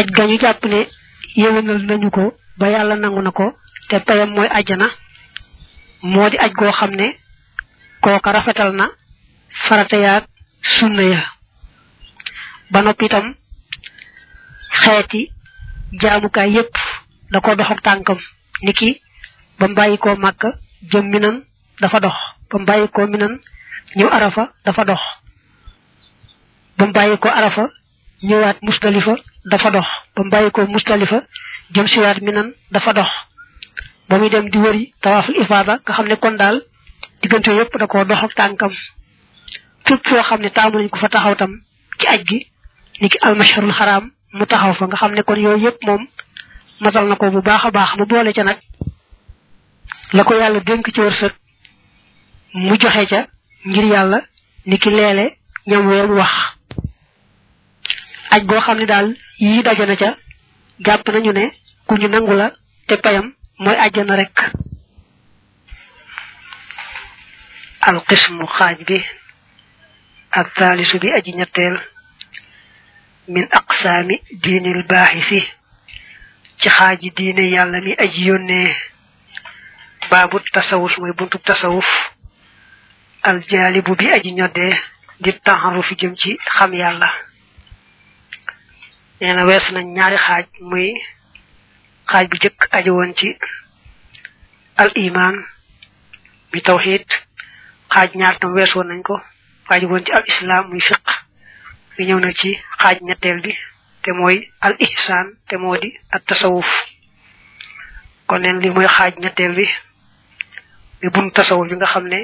aj 0.00 0.06
gañu 0.16 0.36
jàpp 0.42 0.64
ne 0.72 0.80
yéwénal 1.40 1.80
nañu 1.88 2.10
ko 2.10 2.24
ba 2.58 2.66
yàlla 2.74 2.94
nangu 2.96 3.22
na 3.22 3.30
ko 3.38 3.46
te 3.88 3.96
payam 4.06 4.30
mooy 4.34 4.48
ajjana 4.58 4.86
moo 6.12 6.28
di 6.30 6.36
aj 6.44 6.52
goo 6.58 6.72
xam 6.78 6.92
ne 7.00 7.06
kooka 8.02 8.32
rafetal 8.32 8.70
na 8.78 8.84
farata 9.64 9.96
yaag 9.96 10.24
sunna 10.62 11.02
ya 11.12 11.20
ba 12.70 12.82
noppi 12.82 13.04
itam 13.06 13.26
xeeti 14.82 15.20
jaamukaay 16.00 16.50
yépp 16.56 16.74
da 17.30 17.40
ko 17.40 17.54
dox 17.54 17.70
ak 17.70 18.08
niki 18.62 19.00
ba 19.58 19.66
mbàyyi 19.68 19.98
koo 19.98 20.14
màkk 20.16 20.42
jëm 20.90 21.04
minan 21.12 21.36
dafa 21.80 22.00
dox. 22.00 22.16
Ba 22.50 22.58
mbàyyi 22.58 22.88
koo 22.88 23.06
minan 23.06 23.40
ñëw 23.96 24.08
arafa 24.16 24.52
dafa 24.64 24.84
dox. 24.84 25.00
Ba 26.78 26.86
mbàyyi 26.86 27.16
ko 27.18 27.28
arafa 27.28 27.64
ñëwaat 28.22 28.58
musdalifa 28.62 29.14
dafa 29.44 29.70
dox. 29.70 29.86
Ba 30.16 30.22
mbàyyi 30.24 30.50
ko 30.50 30.66
mustalifa 30.66 31.22
jëm 31.74 31.86
siwaat 31.86 32.20
minan 32.20 32.52
dafa 32.70 32.92
dox. 32.92 33.08
Ba 34.08 34.18
muy 34.18 34.28
dem 34.30 34.48
di 34.50 34.58
wëri 34.58 34.94
tawaaful 35.00 35.36
ifaada 35.40 35.78
nga 35.84 35.92
xam 35.94 36.06
ne 36.06 36.16
kon 36.16 36.36
daal 36.36 36.62
diggante 37.22 37.48
yépp 37.52 37.76
da 37.78 37.86
ko 37.86 38.04
dox 38.04 38.22
ak 38.24 38.34
tànkam. 38.34 38.72
Fépp 39.86 40.06
foo 40.08 40.22
xam 40.22 40.40
ne 40.40 40.50
taamu 40.50 40.78
nañ 40.78 40.88
ko 40.88 40.98
fa 40.98 41.08
taxaw 41.08 41.34
tam 41.36 41.52
ci 41.98 42.06
aj 42.06 42.22
gi 42.26 42.46
niki 43.00 43.18
almasharul 43.22 43.72
xaraam 43.72 44.10
mu 44.32 44.46
taxaw 44.46 44.74
fa. 44.74 44.86
Nga 44.86 44.96
xam 44.96 45.12
ne 45.14 45.22
kon 45.22 45.36
yooyu 45.36 45.64
yépp 45.64 45.82
moom 45.86 46.06
matal 46.80 47.08
na 47.08 47.16
ko 47.16 47.30
bu 47.30 47.40
baax 47.42 47.64
a 47.64 47.70
baax 47.70 47.96
mu 47.96 48.06
boole 48.06 48.32
ca 48.32 48.42
nag 48.44 48.58
la 50.12 50.24
ko 50.24 50.34
yàlla 50.34 50.60
dénk 50.60 50.90
ci 50.94 51.00
wërsëg 51.00 51.32
mu 52.54 52.74
joxe 52.80 53.06
ca 53.06 53.26
ngir 53.66 53.84
yàlla 53.84 54.20
niki 54.66 54.90
leele 54.90 55.36
ñam 55.66 55.86
weem 55.86 56.10
wax. 56.18 56.30
Aj 58.34 58.42
boo 58.48 58.60
xam 58.60 58.78
ne 58.78 58.86
daal 58.86 59.08
yii 59.38 59.62
na 59.86 59.96
ca 59.96 60.10
jàpp 60.86 61.08
nañu 61.08 61.32
ne 61.32 61.44
ku 61.86 61.94
ñu 61.96 62.08
nangu 62.08 62.34
la 62.34 62.52
te 62.86 62.96
payam 62.96 63.34
àjjana 63.84 64.16
rek. 64.16 64.36
Alqismu 67.88 68.46
xaaj 68.56 68.78
bi 68.88 68.98
ak 70.30 70.48
taalisu 70.54 70.98
bi 71.02 71.08
aji 71.16 71.32
ñetteel 71.38 71.76
min 73.28 73.46
aqsaami 73.58 74.16
diinil 74.42 74.82
baaxisi 74.90 75.40
ci 76.60 76.68
xaaji 76.76 77.08
diine 77.16 77.42
yàlla 77.54 77.80
mi 77.80 77.92
aji 78.04 78.24
yónnee. 78.28 78.70
Baabu 80.10 80.38
tasawuf 80.52 80.98
mooy 80.98 81.12
buntu 81.18 81.38
tasawuf. 81.38 81.88
Aljaalibu 83.22 83.92
bi 83.96 84.06
aji 84.16 84.30
ñoddee 84.38 84.74
di 85.22 85.30
taxaru 85.44 85.82
fi 85.82 85.94
jëm 86.00 86.14
ci 86.16 86.30
xam 86.56 86.72
yàlla 86.74 87.08
nee 89.20 89.44
wees 89.48 89.66
nañ 89.74 89.86
ñaari 89.96 90.18
xaaj 90.26 90.46
muy 90.70 90.88
xaaj 92.10 92.26
bu 92.30 92.36
jëkk 92.42 92.58
aju 92.76 92.90
woon 92.96 93.12
ci 93.18 93.28
al 94.82 94.90
iman 95.06 95.34
mi 96.52 96.60
tawxiid 96.66 97.06
xaaj 97.94 98.10
ñaar 98.20 98.36
tam 98.40 98.52
wees 98.56 98.72
woon 98.74 98.88
nañ 98.90 99.02
ko 99.08 99.14
aju 99.72 99.86
woon 99.90 100.04
ci 100.06 100.12
al 100.12 100.24
islam 100.32 100.64
muy 100.70 100.80
fiq 100.88 101.04
mi 101.96 102.06
ñëw 102.06 102.20
na 102.20 102.30
ci 102.40 102.50
xaaj 102.80 102.96
ñetteel 103.06 103.40
bi 103.44 103.52
te 104.02 104.10
mooy 104.18 104.36
al 104.66 104.74
ihsan 104.86 105.26
te 105.48 105.56
moo 105.56 105.76
di 105.76 105.90
at 106.14 106.22
tasawuf. 106.28 106.70
Kon 108.26 108.38
neen 108.42 108.58
li 108.62 108.70
mooy 108.70 108.88
xaaj 108.96 109.12
ñetteel 109.22 109.54
bi 109.58 109.66
mi 111.02 111.08
bun 111.14 111.30
tasawuf 111.30 111.68
bi 111.68 111.76
nga 111.76 111.86
xam 111.92 112.06
ne 112.08 112.20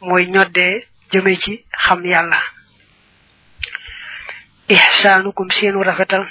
mooy 0.00 0.26
ñoddee 0.26 0.74
jëme 1.12 1.32
ci 1.42 1.64
xam 1.84 2.04
yàlla. 2.04 2.40
Ihsaanukum 4.68 5.50
seenu 5.50 5.82
rafetal. 5.82 6.24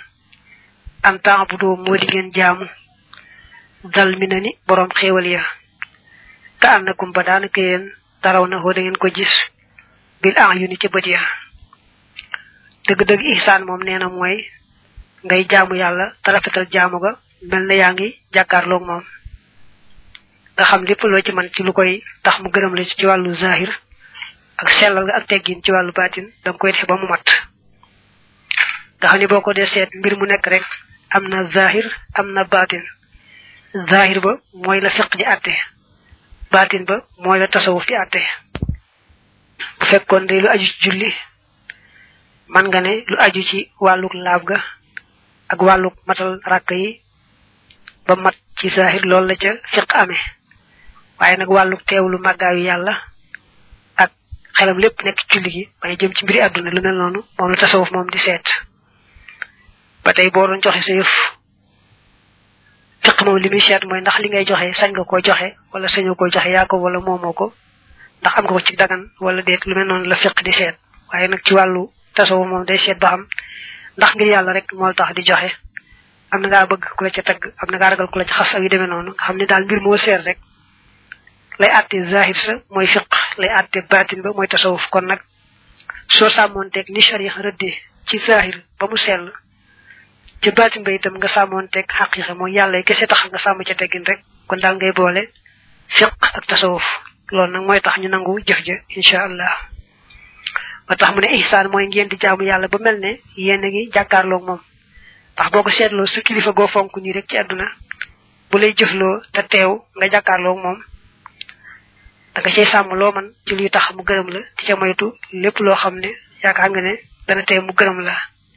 An 1.09 1.17
taabudoo 1.25 1.75
moo 1.83 1.97
di 1.97 2.05
ngeen 2.07 2.31
jaamu. 2.33 2.65
Dal 3.95 4.15
mi 4.19 4.27
na 4.27 4.39
ni 4.39 4.51
boroom 4.67 4.89
xéewal 4.99 5.25
ya. 5.27 5.43
Ka 6.61 6.75
annakum 6.75 7.11
ba 7.11 7.23
daanaka 7.23 7.61
yéen 7.61 7.91
taraw 8.21 8.45
na 8.47 8.57
hoo 8.59 8.73
da 8.73 8.81
ngeen 8.81 8.97
ko 8.97 9.07
gis. 9.09 9.33
Bil 10.21 10.35
an 10.37 10.59
yu 10.59 10.67
ni 10.67 10.77
ca 10.77 10.89
bët 10.89 11.07
ya. 11.07 11.19
Dëgg-dëgg 12.87 13.21
ihsaan 13.33 13.63
moom 13.65 13.83
nee 13.83 13.97
na 13.97 14.09
mooy 14.09 14.37
ngay 15.23 15.45
jaamu 15.49 15.75
yàlla 15.75 16.13
te 16.23 16.31
rafetal 16.31 16.67
jaamu 16.71 16.99
ga 16.99 17.11
mel 17.49 17.63
na 17.65 17.73
yaa 17.73 17.91
ngi 17.93 18.07
jàkkaarloog 18.33 18.83
moom. 18.85 19.03
Nga 20.55 20.63
xam 20.65 20.83
lépp 20.83 21.03
loo 21.03 21.21
ci 21.21 21.31
man 21.31 21.49
ci 21.53 21.63
lu 21.63 21.71
koy 21.73 22.03
tax 22.23 22.39
mu 22.39 22.49
gërëm 22.49 22.75
la 22.75 22.83
ci 22.83 23.05
wàllu 23.05 23.33
zahir 23.33 23.69
ak 24.57 24.69
sellal 24.71 25.03
nga 25.05 25.15
ak 25.17 25.27
teggin 25.27 25.61
ci 25.63 25.71
wàllu 25.71 25.91
baatin 25.93 26.27
da 26.43 26.51
nga 26.51 26.57
koy 26.59 26.71
def 26.71 26.85
ba 26.87 26.95
mu 26.97 27.07
mat. 27.07 27.25
Nga 28.99 29.07
xam 29.07 29.19
ne 29.19 29.27
boo 29.27 29.41
ko 29.41 29.53
dee 29.53 29.65
seet 29.65 29.89
mbir 29.95 30.17
mu 30.17 30.25
nekk 30.25 30.47
rek 30.47 30.65
am 31.15 31.23
na 31.27 31.49
zahir 31.51 31.85
am 32.13 32.31
na 32.33 32.43
baatin. 32.43 32.83
Zahir 33.89 34.19
ba 34.21 34.39
mooy 34.53 34.79
la 34.81 34.89
fiq 34.89 35.15
di 35.17 35.23
àtte. 35.23 35.53
Baatin 36.51 36.83
ba 36.85 37.05
mooy 37.17 37.39
la 37.39 37.47
tasawuf 37.47 37.85
di 37.85 37.93
àtte. 37.95 38.21
Bu 39.79 39.85
fekkoon 39.85 40.25
de 40.27 40.39
lu 40.41 40.47
aju 40.47 40.65
ci 40.65 40.77
julli 40.81 41.13
man 42.47 42.67
nga 42.67 42.81
ne 42.81 43.03
lu 43.07 43.15
aju 43.19 43.41
ci 43.43 43.69
wàlluk 43.79 44.13
laab 44.13 44.43
ga 44.45 44.57
ak 45.49 45.61
wàlluk 45.61 45.93
matal 46.07 46.39
rakk 46.45 46.71
yi 46.71 47.01
ba 48.07 48.15
mat 48.15 48.35
ci 48.57 48.69
zahir 48.69 49.03
loolu 49.05 49.27
la 49.27 49.35
ca 49.35 49.51
fiq 49.71 49.93
amee. 49.95 50.23
Waaye 51.19 51.37
nag 51.37 51.49
wàlluk 51.49 51.83
teewlu 51.85 52.17
màggaayu 52.17 52.63
yàlla 52.63 52.93
ak 53.97 54.11
xelam 54.57 54.77
lépp 54.79 55.03
nekk 55.03 55.19
julli 55.29 55.49
gi 55.51 55.69
waaye 55.81 55.95
jëm 55.97 56.13
ci 56.15 56.23
mbiri 56.23 56.41
àdduna 56.41 56.69
lu 56.71 56.81
mel 56.81 56.95
noonu 56.95 57.23
moom 57.37 57.49
la 57.51 57.55
tasawuf 57.57 57.91
moom 57.91 58.09
di 58.09 58.17
seet. 58.17 58.47
Ba 60.03 60.13
tey 60.13 60.29
boo 60.29 60.47
doon 60.47 60.61
joxe 60.63 60.81
sa 60.81 60.93
yëf 60.93 61.11
fiq 63.03 63.21
moom 63.25 63.37
li 63.37 63.49
muy 63.49 63.61
seet 63.61 63.83
mooy 63.85 64.01
ndax 64.01 64.17
li 64.19 64.29
ngay 64.29 64.45
joxe 64.45 64.73
sañ 64.79 64.91
nga 64.91 65.03
koo 65.03 65.19
joxe 65.27 65.55
wala 65.73 65.87
sañoo 65.87 66.15
koo 66.15 66.29
joxe 66.33 66.49
yaa 66.51 66.65
wala 66.71 66.99
moomoo 66.99 67.33
ko 67.33 67.53
ndax 68.21 68.33
am 68.37 68.43
nga 68.45 68.53
ko 68.53 68.59
ci 68.61 68.75
dagan 68.75 69.01
wala 69.19 69.41
déet 69.41 69.65
lu 69.65 69.75
mel 69.75 69.87
noonu 69.87 70.05
la 70.09 70.15
fiq 70.15 70.35
di 70.43 70.51
seet. 70.53 70.75
Waaye 71.11 71.27
nag 71.27 71.41
ci 71.45 71.53
wàllu 71.53 71.89
tasawuf 72.15 72.47
moom 72.47 72.65
day 72.65 72.77
seet 72.77 72.99
ba 72.99 73.07
xam 73.09 73.27
ndax 73.97 74.11
ngir 74.15 74.27
yàlla 74.27 74.51
rek 74.53 74.73
moo 74.73 74.93
tax 74.93 75.13
di 75.15 75.23
joxe. 75.23 75.51
Am 76.31 76.41
na 76.41 76.47
ngaa 76.47 76.65
bëgg 76.67 76.83
ku 76.97 77.05
ca 77.09 77.21
tagg 77.23 77.43
am 77.57 77.69
na 77.71 77.77
ngaa 77.77 77.89
ragal 77.89 78.07
ku 78.11 78.17
la 78.19 78.25
ca 78.25 78.35
xas 78.35 78.55
ak 78.55 78.61
yu 78.63 78.69
demee 78.69 78.87
noonu 78.87 79.11
nga 79.15 79.23
xam 79.25 79.37
ne 79.37 79.45
daal 79.45 79.63
mbir 79.63 79.79
moo 79.81 79.97
seet 79.97 80.21
rek 80.25 80.37
lay 81.59 81.69
àtte 81.71 82.05
zahir 82.09 82.35
sa 82.35 82.53
mooy 82.69 82.85
fiq 82.87 83.07
lay 83.37 83.49
àtte 83.49 83.81
baatin 83.89 84.21
ba 84.21 84.29
mooy 84.33 84.47
tasawuf. 84.47 84.89
Kon 84.89 85.01
nag 85.05 85.21
soo 86.07 86.29
sàmmoonteeg 86.29 86.89
ni 86.89 87.01
sharia 87.01 87.33
rëddee 87.39 87.75
ci 88.05 88.17
zahir 88.19 88.63
ba 88.79 88.87
mu 88.87 88.97
ci 90.41 90.51
baatin 90.51 90.83
ba 90.83 90.91
itam 90.91 91.15
nga 91.17 91.27
sàmmoonteeg 91.27 91.87
xaqiiqa 91.97 92.33
mooy 92.35 92.51
yàlla 92.57 92.81
kese 92.83 93.05
tax 93.07 93.21
nga 93.29 93.37
sàmm 93.37 93.63
ca 93.67 93.73
teggin 93.75 94.03
rek. 94.05 94.19
Kon 94.47 94.57
daal 94.59 94.75
ngay 94.75 94.91
boole 94.95 95.21
fiq 95.87 96.11
ak 96.21 96.45
tasawuf. 96.47 96.85
Loolu 97.31 97.51
nag 97.53 97.63
mooy 97.67 97.81
tax 97.81 97.97
ñu 97.99 98.07
nangu 98.09 98.39
jëf 98.47 98.61
ja 98.65 98.75
incha 98.95 99.23
allah. 99.23 99.53
Ba 100.87 100.95
tax 100.95 101.13
mu 101.13 101.19
ne 101.21 101.35
ihsaan 101.37 101.67
mooy 101.71 101.85
ngeen 101.87 102.07
di 102.09 102.17
jaamu 102.19 102.43
yàlla 102.43 102.67
ba 102.67 102.77
mel 102.79 102.99
ne 102.99 103.19
yéen 103.35 103.63
a 103.63 103.67
ngi 103.67 103.89
jàkkaarloog 103.93 104.43
moom. 104.47 104.59
Ndax 105.35 105.51
boo 105.51 105.63
ko 105.63 105.69
seetloo 105.69 106.05
sa 106.05 106.21
kilifa 106.21 106.51
goo 106.51 106.67
fonk 106.67 106.95
nii 106.97 107.13
rek 107.13 107.27
ci 107.29 107.37
àdduna 107.37 107.67
bu 108.51 108.57
lay 108.57 108.73
jëfloo 108.73 109.21
te 109.33 109.41
teew 109.43 109.83
nga 109.95 110.07
jàkkaarloog 110.09 110.57
moom 110.63 110.79
da 112.33 112.41
nga 112.41 112.49
cay 112.51 112.65
sàmm 112.65 112.93
loo 112.95 113.11
man 113.11 113.33
ci 113.45 113.55
luy 113.55 113.69
tax 113.69 113.91
mu 113.95 114.03
gërëm 114.03 114.27
la 114.29 114.39
di 114.57 114.65
ca 114.65 114.75
moytu 114.75 115.13
lépp 115.31 115.59
loo 115.59 115.75
xam 115.75 115.95
ne 115.99 116.09
yaakaar 116.43 116.69
nga 116.71 116.81
ne 116.81 116.93
dana 117.27 117.43
teew 117.43 117.61
mu 117.61 117.73
gërëm 117.73 117.99
la. 118.01 118.15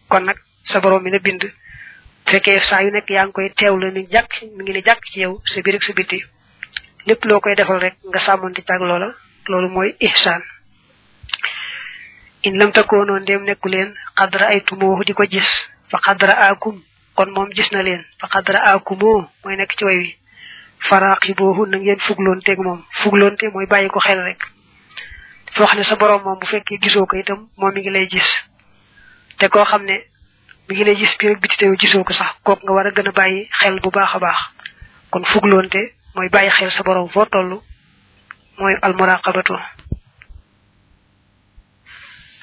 Kon 0.09 0.21
nag 0.25 0.39
sa 0.63 0.81
borom 0.81 1.03
mi 1.03 1.19
bind 1.19 1.43
fekkee 2.27 2.61
saa 2.61 2.83
yu 2.83 2.91
nekk 2.91 3.11
yaa 3.11 3.25
ngi 3.27 3.33
koy 3.33 3.49
teew 3.57 3.77
la 3.79 3.91
ni 3.91 4.07
jàkk 4.11 4.33
mi 4.57 4.63
ngi 4.65 4.73
ne 4.73 4.83
jàkk 4.83 5.03
ci 5.13 5.21
yow 5.21 5.41
sa 5.45 5.61
biir 5.63 5.77
ak 5.77 5.83
sa 5.83 5.93
biti. 5.93 6.23
Lépp 7.07 7.25
loo 7.25 7.41
koy 7.41 7.55
defal 7.55 7.81
rek 7.81 7.95
nga 8.05 8.19
sàmmonte 8.19 8.63
tag 8.65 8.81
loola. 8.81 9.15
Loolu 9.49 9.69
mooy 9.69 9.97
ihsaan. 10.01 10.43
In 12.45 12.59
lam 12.59 12.73
takoonoo 12.73 13.19
ndéem 13.21 13.43
nekku 13.45 13.69
leen 13.69 13.95
xadra 14.17 14.47
ay 14.47 14.61
tumoo 14.67 15.03
di 15.05 15.13
ko 15.15 15.25
gis 15.33 15.49
fa 15.91 15.99
xadra 15.99 16.33
aakum 16.47 16.83
kon 17.15 17.31
moom 17.35 17.51
gis 17.57 17.71
na 17.73 17.83
leen 17.83 18.03
fa 18.21 18.27
xadra 18.29 18.59
aakumoo 18.71 19.29
mooy 19.45 19.57
nekk 19.57 19.77
ci 19.79 19.85
way 19.85 19.99
wi. 19.99 20.17
Faraaxi 20.89 21.35
boobu 21.35 21.67
na 21.67 21.79
ngeen 21.79 21.99
fugloonteeg 22.01 22.59
moom. 22.59 22.85
Fugloonte 22.91 23.45
mooy 23.53 23.67
bàyyi 23.67 23.89
ko 23.89 24.01
xel 24.01 24.21
rek. 24.23 24.41
Dafa 25.47 25.63
wax 25.63 25.75
ne 25.77 25.83
sa 25.85 25.97
borom 25.97 26.23
moom 26.25 26.39
bu 26.39 26.47
fekkee 26.47 26.79
gisoo 26.83 27.07
ko 27.07 27.17
itam 27.17 27.49
moom 27.57 27.73
mi 27.75 27.81
ngi 27.81 27.91
lay 27.91 28.07
gis. 28.09 28.45
Te 29.39 29.49
koo 29.49 29.65
xam 29.65 29.85
ne 29.85 30.01
mi 30.69 30.75
ngi 30.75 30.85
lay 30.85 30.97
gis 30.97 31.15
biir 31.19 31.33
ak 31.35 31.41
biti 31.43 31.57
teew 31.57 31.75
gisoo 31.77 32.05
ko 32.05 32.13
sax. 32.13 32.31
Kook 32.45 32.61
nga 32.63 32.73
war 32.73 32.87
a 32.87 32.91
gën 32.91 33.09
a 33.09 33.13
bàyyi 33.13 33.49
xel 33.61 33.81
bu 33.83 33.91
baax 33.91 34.11
a 34.15 34.19
baax. 34.25 34.39
Kon 35.11 35.25
fugloonte 35.25 35.81
mooy 36.15 36.29
bàyyi 36.29 36.51
xel 36.51 36.71
sa 36.71 36.83
borom 36.83 37.09
foo 37.09 37.27
toll 37.27 37.51
mooy 38.59 38.75
almuraqabatu. 38.83 39.55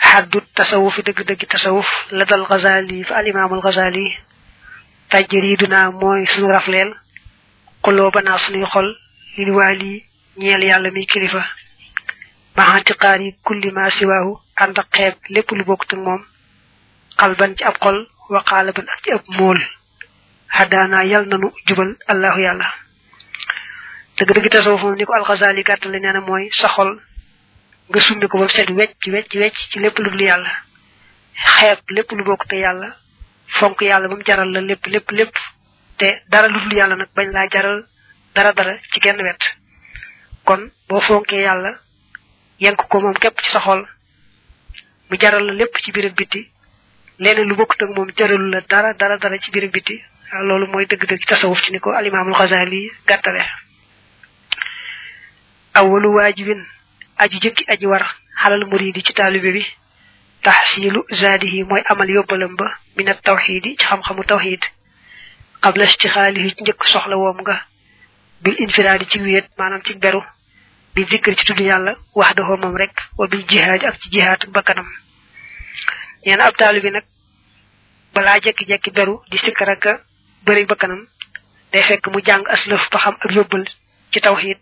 Xaddu 0.10 0.40
tasawufi 0.56 1.02
dëgg-dëgg 1.02 1.48
tasawuf. 1.48 1.90
La 2.12 2.26
Ghazali 2.26 3.04
fa 3.04 3.16
al 3.20 3.28
imaamul 3.28 3.62
Ghazali 3.62 4.06
tajriduna 5.10 5.92
mooy 5.92 6.26
suñu 6.26 6.52
rafleel. 6.52 6.92
Xuloo 7.84 8.12
banaa 8.12 8.38
suñuy 8.38 8.66
xol. 8.74 8.88
Lil 9.38 10.04
ñeel 10.38 10.64
yàlla 10.64 10.92
mi 10.92 11.06
kilifa. 11.06 11.44
Maxantiqaar 12.56 13.22
yi 13.22 13.30
kulli 13.46 13.72
ma 13.72 13.90
siwaahu. 13.90 14.32
Ànd 14.62 14.78
ak 14.80 14.88
xeeb 14.96 15.16
lépp 15.30 15.52
lu 15.52 15.64
bokkut 15.64 15.94
ak 15.94 16.00
moom. 16.00 16.22
Xalban 17.20 17.56
ci 17.58 17.64
ab 17.64 17.78
xol 17.84 17.98
wa 18.30 18.44
xaalaban 18.50 18.88
ak 18.94 19.00
ci 19.04 19.12
ab 19.12 19.24
mool. 19.38 19.60
Hadana 20.48 21.04
yal 21.06 21.26
nanu 21.28 21.52
jubal 21.68 21.92
allahu 22.08 22.40
yàlla. 22.42 22.68
Dëgg 24.18 24.32
dëgg 24.36 24.50
tasawuf 24.52 24.82
moom 24.84 24.96
ni 24.96 25.06
ko 25.06 25.14
alxasali 25.14 25.64
gàttale 25.64 26.00
nee 26.00 26.12
na 26.14 26.22
mooy 26.22 26.50
sa 26.52 26.68
xol 26.76 26.92
nga 27.90 28.00
summi 28.02 28.28
ko 28.28 28.38
ba 28.40 28.48
set 28.48 28.70
wecc 28.70 29.06
wecc 29.14 29.34
wecc 29.42 29.58
ci 29.72 29.80
lépp 29.80 29.98
lu 30.00 30.10
dul 30.10 30.22
yàlla. 30.22 30.52
Xeeb 31.56 31.80
lépp 31.96 32.12
lu 32.12 32.24
bokk 32.24 32.48
te 32.50 32.56
yàlla 32.56 32.96
fonk 33.60 33.82
yàlla 33.82 34.08
ba 34.08 34.16
mu 34.16 34.24
jaral 34.26 34.52
la 34.52 34.62
lépp 34.62 34.86
lépp 34.88 35.12
lépp. 35.12 35.36
Te 35.98 36.22
dara 36.30 36.48
lu 36.48 36.60
dul 36.60 36.74
yàlla 36.74 36.96
nag 36.96 37.10
bañ 37.16 37.32
laa 37.32 37.48
jaral 37.50 37.86
dara 38.36 38.52
dara 38.54 38.74
ci 38.92 39.00
genn 39.02 39.22
wet. 39.22 39.42
Kon 40.46 40.72
boo 40.88 41.00
fonkee 41.00 41.42
yàlla 41.42 41.72
yenk 42.60 42.82
ko 42.90 43.00
moom 43.00 43.14
képp 43.14 43.42
ci 43.44 43.52
sa 43.52 43.60
xol 43.60 43.88
mu 45.10 45.18
jaral 45.20 45.46
la 45.46 45.54
lépp 45.54 45.78
ci 45.82 45.92
biir 45.92 46.06
ak 46.06 46.16
biti 46.16 46.52
leneen 47.20 47.48
lu 47.50 47.56
bokkut 47.56 47.82
ak 47.84 47.90
moom 47.96 48.10
jëralu 48.18 48.50
la 48.52 48.62
dara 48.62 48.94
dara 48.94 49.18
dara 49.18 49.38
ci 49.38 49.52
biir 49.52 49.70
biti. 49.72 49.96
Loolu 50.48 50.68
mooy 50.68 50.86
dëgg-dëgg 50.86 51.26
tasawuf 51.26 51.62
ci 51.64 51.72
ni 51.72 51.80
ko 51.80 51.90
alimaamul 51.92 52.34
xasali 52.36 52.92
gàttale. 53.08 53.44
Awalu 55.74 56.10
waajibin 56.16 56.62
aji 57.18 57.38
jëkki 57.44 57.64
aji 57.74 57.86
war 57.88 58.06
xalal 58.42 58.66
muridi 58.70 59.02
ci 59.04 59.14
taalibe 59.14 59.52
bi. 59.56 59.64
Taxsilu 60.44 61.04
zaadihi 61.12 61.64
mooy 61.64 61.82
amal 61.92 62.10
yóbbalam 62.10 62.56
ba 62.56 62.68
min 62.96 63.10
at 63.10 63.22
tawxiidi 63.24 63.76
ci 63.78 63.86
xam-xamu 63.86 64.24
tawxid 64.24 64.64
qabla 65.62 65.84
istixaalihi 65.84 66.56
ci 66.56 66.62
njëkk 66.64 66.84
soxla 66.88 67.16
woom 67.18 67.40
nga. 67.42 67.58
Bil 68.44 68.56
infiraadi 68.60 69.06
ci 69.10 69.20
wéet 69.20 69.48
maanaam 69.58 69.82
ci 69.84 69.98
beru. 69.98 70.22
Bi 70.96 71.04
zikr 71.10 71.36
ci 71.36 71.44
tudd 71.46 71.60
yàlla 71.60 71.96
wax 72.16 72.36
daxoo 72.36 72.58
moom 72.58 72.76
rek 72.78 72.96
wa 73.18 73.28
bil 73.28 73.44
jihaadi 73.50 73.86
ak 73.86 74.00
ci 74.00 74.10
jihaad 74.12 74.46
bakkanam. 74.54 74.88
Nee 76.26 76.36
na 76.38 76.46
ab 76.48 76.56
taalibe 76.58 76.90
nag 76.92 77.06
balaa 78.14 78.40
jekki-jekki 78.40 78.92
beru 78.92 79.22
di 79.32 79.38
sikkar 79.38 79.70
ak 79.70 79.86
bëri 80.46 80.66
bakkanam 80.66 81.08
day 81.72 81.84
fekk 81.84 82.08
mu 82.12 82.20
jàng 82.28 82.44
aslëf 82.48 82.90
ba 82.92 83.00
xam 83.00 83.16
ab 83.24 83.32
yóbbal 83.32 83.64
ci 84.12 84.20
tawxid 84.22 84.60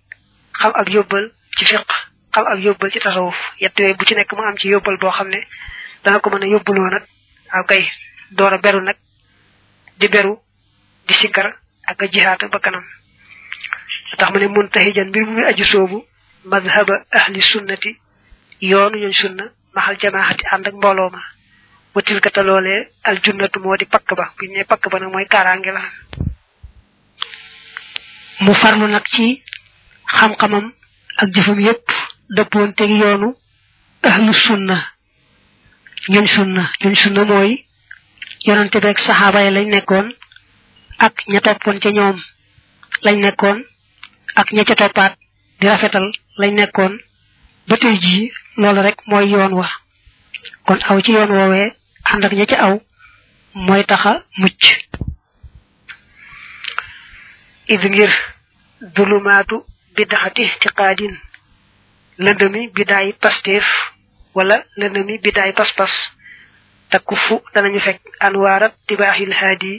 xam 0.59 0.71
ab 0.75 0.87
yóbbal 0.89 1.31
ci 1.57 1.65
fiq 1.65 1.87
xam 2.33 2.45
ab 2.45 2.59
yóbbal 2.59 2.91
ci 2.91 2.99
tasawuf. 2.99 3.35
Yett 3.59 3.79
yooyu 3.79 3.95
bu 3.95 4.05
ci 4.05 4.13
nekk 4.15 4.33
mu 4.33 4.41
am 4.43 4.57
ci 4.57 4.67
yóbbal 4.69 4.97
boo 4.97 5.11
xam 5.11 5.27
ne 5.29 5.39
dana 6.03 6.19
ko 6.19 6.29
mën 6.29 6.43
a 6.43 6.47
yóbbuloo 6.47 6.89
nag. 6.89 7.03
Aw 7.51 7.63
kay 7.63 7.89
door 8.31 8.53
a 8.53 8.57
beru 8.57 8.81
nag 8.81 8.97
di 9.99 10.07
beru 10.07 10.37
di 11.07 11.13
sikkar 11.13 11.55
ak 11.87 12.11
jihaat 12.11 12.43
ba 12.51 12.59
kanam 12.59 12.83
tax 14.17 14.31
ne 14.31 14.47
muntahijan 14.47 15.07
mbir 15.09 15.23
mu 15.25 15.31
muy 15.31 15.43
aju 15.45 15.65
soobu 15.65 16.05
madhaba 16.43 17.05
ahli 17.11 17.41
sunnati 17.41 17.97
yoonu 18.61 18.97
ñooñ 18.97 19.13
sunna 19.13 19.43
maxal 19.75 19.97
jamaahati 20.01 20.43
ànd 20.51 20.67
ak 20.67 20.73
mbooloo 20.73 21.09
ma 21.97 22.01
watil 22.03 22.19
ka 22.21 22.29
taloolee 22.29 22.87
al 23.03 23.17
junnatu 23.23 23.59
moo 23.59 23.75
di 23.77 23.85
pakk 23.85 24.13
ba 24.15 24.31
bu 24.37 24.45
ne 24.47 24.63
pakk 24.65 24.89
ba 24.91 24.99
nag 24.99 25.11
mooy 25.11 25.25
kaaraange 25.25 25.71
la 25.73 25.81
mu 28.39 28.53
farlu 28.53 28.87
nag 28.87 29.03
ci 29.09 29.41
xam-xamam 30.05 30.71
ak 31.17 31.27
jëfam 31.33 31.59
yépp 31.59 31.85
dëppoon 32.35 32.73
teg 32.75 32.89
yoonu 32.89 33.35
ahlu 34.03 34.33
sunna 34.33 34.77
ñun 36.09 36.27
sunna 36.27 36.71
ñun 36.83 36.95
sunna 36.95 37.23
mooy 37.25 37.65
yonante 38.45 38.79
beeg 38.79 38.99
saxaaba 38.99 39.41
yi 39.43 39.51
lañ 39.51 39.67
nekkoon 39.69 40.07
ak 40.99 41.13
ña 41.27 41.39
toppoon 41.41 41.79
ca 41.79 41.89
ñoom 41.91 42.17
lañ 43.05 43.17
nekkoon 43.21 43.63
ak 44.35 44.51
ña 44.51 44.63
ca 44.63 44.75
toppaat 44.75 45.13
di 45.59 45.67
rafetal 45.67 46.11
lañ 46.37 46.53
nekkoon. 46.53 46.93
Ba 47.67 47.75
tey 47.77 47.97
jii 47.99 48.31
loolu 48.57 48.81
rek 48.81 48.97
mooy 49.07 49.25
yoon 49.31 49.53
wa. 49.59 49.67
Kon 50.65 50.79
aw 50.89 51.01
ci 51.01 51.11
yoon 51.11 51.31
woowee 51.31 51.73
ànd 52.11 52.25
ak 52.25 52.33
ña 52.39 52.45
ca 52.51 52.57
aw 52.67 52.75
mooy 53.53 53.83
taxa 53.85 54.13
mucc. 54.41 54.61
Id 57.73 57.83
ngir 57.91 58.11
dulumaatu 58.95 59.55
bidaxati 59.95 60.43
tiqaadin 60.61 61.13
lëndëmi 62.23 62.61
bidaay 62.75 63.07
pasteef 63.23 63.67
wala 64.35 64.57
lëndëmi 64.79 65.15
bidaay 65.25 65.51
pas-pas. 65.53 65.93
Takku 66.91 67.15
fu 67.15 67.35
danañu 67.53 67.79
fekk 67.79 68.01
anwaarat 68.25 68.73
tibaaxil 68.87 69.33
haadi 69.39 69.73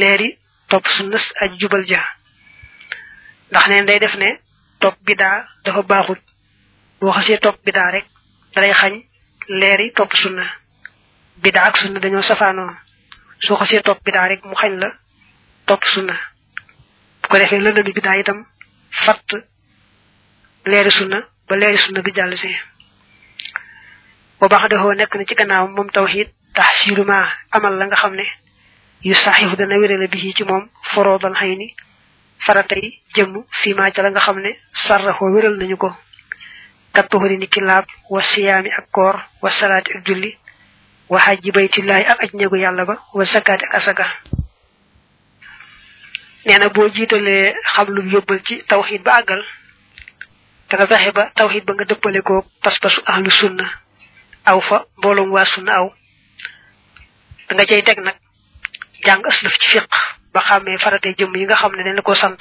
leeri 0.00 0.28
topp 0.70 0.86
sunnas 0.94 1.24
aj 1.42 1.50
jubal 1.60 1.84
ja. 1.92 2.02
Ndax 3.50 3.64
neen 3.68 3.86
day 3.86 3.98
def 4.00 4.14
ne 4.16 4.30
topp 4.80 4.96
bidaa 5.06 5.46
dafa 5.64 5.82
baaxut. 5.82 6.20
Boo 7.00 7.12
xasee 7.12 7.38
topp 7.38 7.58
bidaa 7.64 7.90
rek 7.94 8.06
dalay 8.54 8.72
xañ 8.80 8.94
leeri 9.60 9.92
topp 9.96 10.12
sunna 10.20 10.44
bidaa 11.42 11.66
ak 11.68 11.76
sunna 11.76 12.00
dañoo 12.00 12.22
safaanoo 12.22 12.70
soo 13.40 13.56
xasee 13.60 13.82
topp 13.82 14.00
bidaa 14.04 14.28
rek 14.28 14.44
mu 14.44 14.54
xañ 14.54 14.72
la 14.82 14.88
topp 15.66 15.84
sunna. 15.84 16.14
Ko 17.28 17.36
defee 17.38 17.60
lëndëmi 17.60 17.92
bidaa 17.92 18.16
itam 18.16 18.38
fatt 19.04 19.28
leeri 20.70 20.90
sunna 20.90 21.18
ba 21.48 21.56
leeri 21.56 21.78
sunna 21.78 22.00
bi 22.02 22.12
jàll 22.16 22.36
si. 22.36 22.50
Baax 24.40 24.68
dafoo 24.70 24.94
nekk 24.94 25.14
na 25.16 25.24
ci 25.28 25.34
gannaaw 25.34 25.66
moom 25.68 25.90
tawxiid 25.90 26.28
taxsiilu 26.54 27.04
ma 27.04 27.28
amal 27.50 27.74
la 27.78 27.84
nga 27.86 27.96
xam 27.96 28.14
ne 28.14 28.24
yu 29.02 29.14
saxifu 29.14 29.56
dana 29.56 29.76
wérale 29.78 30.08
bi 30.08 30.32
ci 30.36 30.44
moom 30.44 30.68
foroodal 30.92 31.34
xëy 31.34 31.56
ni 31.56 31.74
faratay 32.38 32.84
jëmm 33.14 33.44
fii 33.60 33.74
maa 33.74 33.90
ca 33.90 34.02
la 34.02 34.10
nga 34.10 34.20
xam 34.20 34.38
ne 34.40 34.50
sarraxoo 34.72 35.32
wéral 35.34 35.56
nañu 35.58 35.76
ko. 35.76 35.90
Kattuxuri 36.94 37.36
ni 37.38 37.46
ki 37.48 37.60
laab 37.60 37.84
wa 38.10 38.22
siyaami 38.22 38.70
ak 38.78 38.86
koor 38.90 39.16
wa 39.42 39.50
salaati 39.50 39.92
julli 40.06 40.30
wa 41.08 41.18
xajji 41.20 41.50
baytillaahi 41.52 42.04
ak 42.04 42.20
aj 42.24 42.30
ñegu 42.34 42.56
yàlla 42.56 42.84
ba 42.84 42.94
wa 43.14 43.24
sakaati 43.26 43.64
ak 43.64 43.74
asaka. 43.74 44.06
Nee 46.46 46.58
na 46.58 46.68
boo 46.68 46.88
jiitalee 46.88 47.54
xam 47.74 47.88
lu 47.94 48.02
yóbbal 48.10 48.40
ci 48.44 48.62
tawxiid 48.68 49.02
ba 49.02 49.12
àggal 49.20 49.42
te 50.68 50.76
nga 50.76 50.86
fexe 50.86 51.12
ba 51.12 51.30
tawxiid 51.34 51.64
ba 51.64 51.72
nga 51.74 51.84
dëppale 51.84 52.20
ko 52.22 52.44
pas-pasu 52.62 53.00
ahlu 53.06 53.30
sunna 53.30 53.66
aw 54.44 54.60
fa 54.60 54.84
mbooloom 54.98 55.30
waa 55.32 55.44
sunna 55.44 55.72
aw 55.80 55.86
da 57.48 57.54
nga 57.54 57.64
cay 57.64 57.82
teg 57.82 57.98
nag 58.00 58.16
jàng 59.04 59.24
aslëf 59.26 59.58
ci 59.58 59.68
fiq 59.70 59.88
ba 60.32 60.40
xàmmee 60.40 60.78
faratee 60.78 61.14
jëmm 61.18 61.36
yi 61.36 61.44
nga 61.46 61.56
xam 61.56 61.72
ne 61.76 61.82
dañ 61.84 62.02
ko 62.02 62.14
sant 62.14 62.40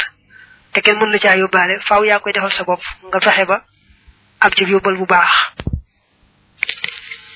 te 0.74 0.82
kenn 0.82 0.98
mën 1.00 1.12
la 1.12 1.20
caa 1.20 1.36
yóbbaale. 1.38 1.80
Faaw 1.88 2.04
yaa 2.06 2.20
koy 2.20 2.34
defal 2.34 2.52
sa 2.52 2.64
bopp 2.64 2.84
nga 3.10 3.20
fexe 3.20 3.46
ba 3.46 3.64
am 4.40 4.52
ci 4.54 4.64
yóbbal 4.66 4.96
bu 4.98 5.06
baax. 5.06 5.34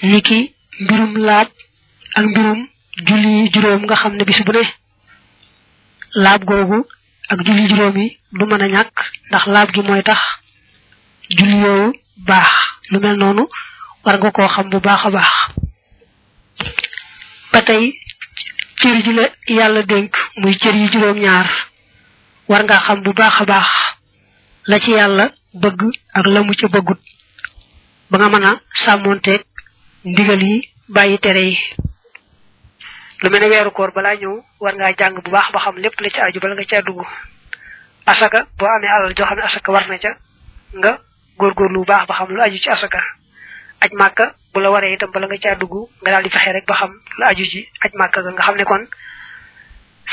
Niki 0.04 0.56
mbirum 0.80 1.14
laab 1.18 1.48
ak 2.16 2.26
mbirum 2.26 2.68
julli 3.08 3.50
juróom 3.54 3.82
nga 3.86 3.96
xam 3.96 4.14
ne 4.16 4.24
bis 4.26 4.42
bu 4.46 4.52
ne. 4.52 4.64
Laab 6.16 6.44
googu 6.46 6.86
ak 7.30 7.40
julli 7.46 7.68
juróom 7.70 7.98
yi 7.98 8.18
du 8.32 8.46
mën 8.46 8.62
a 8.62 8.68
ñàkk 8.68 8.96
ndax 9.30 9.46
laab 9.48 9.72
gi 9.74 9.82
mooy 9.82 10.04
tax 10.04 10.20
julli 11.30 11.58
yooyu 11.62 11.94
baax. 12.18 12.52
Lu 12.90 13.00
mel 13.00 13.18
noonu 13.18 13.48
war 14.04 14.18
nga 14.18 14.32
koo 14.32 14.48
xam 14.48 14.70
bu 14.70 14.80
baax 14.80 15.06
a 15.06 15.10
baax. 15.10 15.32
Ba 17.52 17.62
tey 17.62 17.94
cër 18.80 19.02
ji 19.04 19.14
la 19.14 19.26
yàlla 19.48 19.82
dénk 19.84 20.16
muy 20.38 20.58
cër 20.58 20.76
yi 20.76 20.88
juróom 20.92 21.18
ñaar. 21.20 21.48
War 22.48 22.64
nga 22.64 22.80
xam 22.80 23.02
bu 23.04 23.14
baax 23.14 23.42
a 23.42 23.46
baax 23.46 23.68
la 24.66 24.80
ci 24.80 24.92
yàlla 24.92 25.32
bëgg 25.54 25.82
ak 26.14 26.26
la 26.28 26.42
mu 26.44 26.54
ca 26.56 26.68
bëggut. 26.68 27.00
Ba 28.10 28.18
nga 28.18 28.30
mën 28.30 28.46
a 28.46 28.62
sàmmonteeg 28.74 29.42
ndigal 30.06 30.42
yi 30.42 30.56
bàyyi 30.90 31.18
tere 31.20 31.42
yi. 31.50 31.58
Lu 33.22 33.30
mel 33.30 33.42
ne 33.50 33.70
koor 33.72 33.92
balaa 33.96 34.16
ñëw 34.16 34.34
war 34.60 34.74
ngaa 34.76 34.94
jàng 35.00 35.16
bu 35.24 35.30
baax 35.32 35.52
ba 35.54 35.60
xam 35.60 35.76
lépp 35.78 36.00
la 36.02 36.10
ci 36.10 36.20
aju 36.22 36.40
bala 36.40 36.56
nga 36.56 36.66
caa 36.66 36.82
dugg. 36.82 37.02
Asaka 38.06 38.48
boo 38.58 38.66
amee 38.68 38.88
alal 38.90 39.14
joo 39.16 39.26
xam 39.28 39.40
asaka 39.40 39.72
war 39.72 39.88
na 39.88 39.98
ca 40.00 40.12
nga 40.74 40.92
góorgóorlu 41.38 41.80
bu 41.80 41.86
baax 41.86 42.08
ba 42.08 42.16
xam 42.16 42.30
lu 42.36 42.42
aju 42.42 42.58
ci 42.58 42.70
asaka. 42.70 43.00
Aj 43.82 43.92
màkka 43.94 44.36
bu 44.54 44.60
la 44.60 44.72
waree 44.72 44.94
itam 44.96 45.12
bala 45.12 45.28
nga 45.28 45.38
caa 45.38 45.56
dugg 45.56 45.74
nga 46.02 46.12
daal 46.12 46.24
di 46.24 46.30
fexe 46.30 46.52
rek 46.52 46.66
ba 46.68 46.74
xam 46.76 46.92
lu 47.18 47.24
aju 47.26 47.46
ci 47.46 47.70
aj 47.86 47.92
màkka 47.94 48.22
ga. 48.24 48.32
Nga 48.32 48.42
xam 48.44 48.56
ne 48.58 48.64
kon 48.66 48.88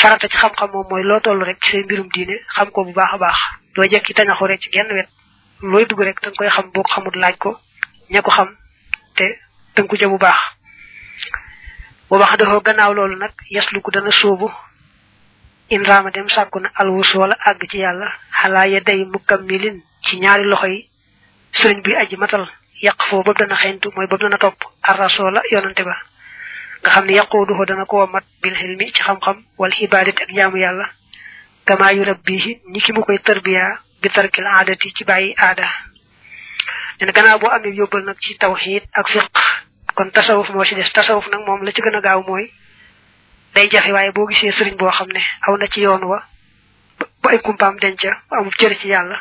farata 0.00 0.28
ci 0.28 0.37
xam-xam 0.37 0.71
moom 0.73 0.87
mooy 0.90 1.02
loo 1.02 1.21
toll 1.21 1.42
rek 1.45 1.59
ci 1.64 1.71
say 1.71 1.83
mbirum 1.83 2.09
diine 2.12 2.37
xam 2.54 2.71
ko 2.71 2.85
bu 2.85 2.92
baax 2.92 3.18
baax. 3.18 3.38
Doo 3.75 3.85
jekki 3.88 4.12
tañaxu 4.14 4.45
rek 4.47 4.61
ci 4.61 4.71
genn 4.71 4.92
wet. 4.92 5.09
Looy 5.62 5.87
dugg 5.87 6.00
rek 6.00 6.21
danga 6.21 6.37
koy 6.37 6.49
xam 6.49 6.71
ko 6.73 6.83
xamul 6.83 7.16
laaj 7.16 7.37
ko 7.38 7.59
ña 8.11 8.21
ko 8.23 8.30
xam 8.30 8.49
tënku 9.78 9.97
ca 9.97 10.08
bu 10.08 10.18
baax. 10.18 10.38
Bu 12.11 12.18
baax 12.18 12.37
dafa 12.38 12.61
gannaaw 12.66 12.92
loolu 12.94 13.16
nag 13.16 13.32
yaslu 13.50 13.80
ko 13.80 13.90
dana 13.90 14.11
sóobu. 14.11 14.50
In 15.70 15.85
raama 15.85 16.11
dem 16.11 16.28
sàkku 16.28 16.58
na 16.61 16.70
alwus 16.75 17.14
wala 17.14 17.37
àgg 17.44 17.68
ci 17.70 17.78
yàlla. 17.78 18.08
Xalaa 18.42 18.66
ya 18.66 18.80
day 18.80 19.04
mukammilin 19.04 19.82
ci 20.04 20.18
ñaari 20.20 20.44
loxo 20.44 20.66
yi 20.66 20.88
sëriñ 21.52 21.82
bi 21.82 21.94
aji 21.94 22.16
matal. 22.16 22.49
Yàq 22.82 23.02
foo 23.08 23.23
boobu 23.23 23.38
dana 23.38 23.54
xeyntu 23.56 23.90
mooy 23.94 24.06
boobu 24.06 24.23
dana 24.25 24.38
topp. 24.38 24.56
Arrasoola 24.82 25.42
yonante 25.52 25.82
ba. 25.85 25.97
Nga 26.82 26.90
xam 26.90 27.04
ne 27.06 27.12
yaquuduhu 27.14 27.64
dana 27.66 27.85
ko 27.85 28.06
mat 28.06 28.25
bil 28.42 28.54
xilmi 28.54 28.92
ci 28.92 29.02
xam-xam 29.02 29.44
wal 29.58 29.70
xibaadati 29.73 30.23
ak 30.23 30.30
jaamu 30.35 30.56
yàlla. 30.56 30.87
Kama 31.66 31.92
yu 31.92 32.04
rabbihi 32.04 32.61
ni 32.73 32.80
ki 32.80 32.92
mu 32.92 33.02
koy 33.02 33.18
tarbiya 33.18 33.78
bi 34.00 34.08
tarkil 34.11 34.47
aadati 34.47 34.92
ci 34.94 35.04
bàyyi 35.04 35.35
aada. 35.37 35.68
Nen 37.00 37.12
gannaaw 37.12 37.38
boo 37.38 37.50
amee 37.50 37.75
yóbbal 37.75 38.04
nag 38.04 38.16
ci 38.20 38.38
tawxiid 38.38 38.85
ak 38.92 39.08
fiq 39.08 39.28
kon 39.99 40.11
tasawuf 40.14 40.49
moo 40.55 40.64
ci 40.64 40.75
des 40.78 40.90
tasawuf 40.93 41.26
nag 41.28 41.40
moom 41.47 41.62
la 41.64 41.73
ci 41.75 41.83
gën 41.83 41.97
a 41.97 42.00
gaaw 42.00 42.23
mooy 42.28 42.47
day 43.55 43.67
jafe 43.71 43.90
waaye 43.93 44.12
boo 44.12 44.26
gisee 44.31 44.52
sëriñ 44.52 44.76
boo 44.78 44.90
xam 44.90 45.09
ne 45.11 45.21
aw 45.47 45.57
na 45.57 45.67
ci 45.67 45.81
yoon 45.81 46.02
wa 46.05 46.19
ba 47.23 47.31
ay 47.33 47.40
kumpaam 47.40 47.75
denca 47.83 48.11
amul 48.31 48.55
cër 48.55 48.75
ci 48.78 48.88
yàlla 48.88 49.19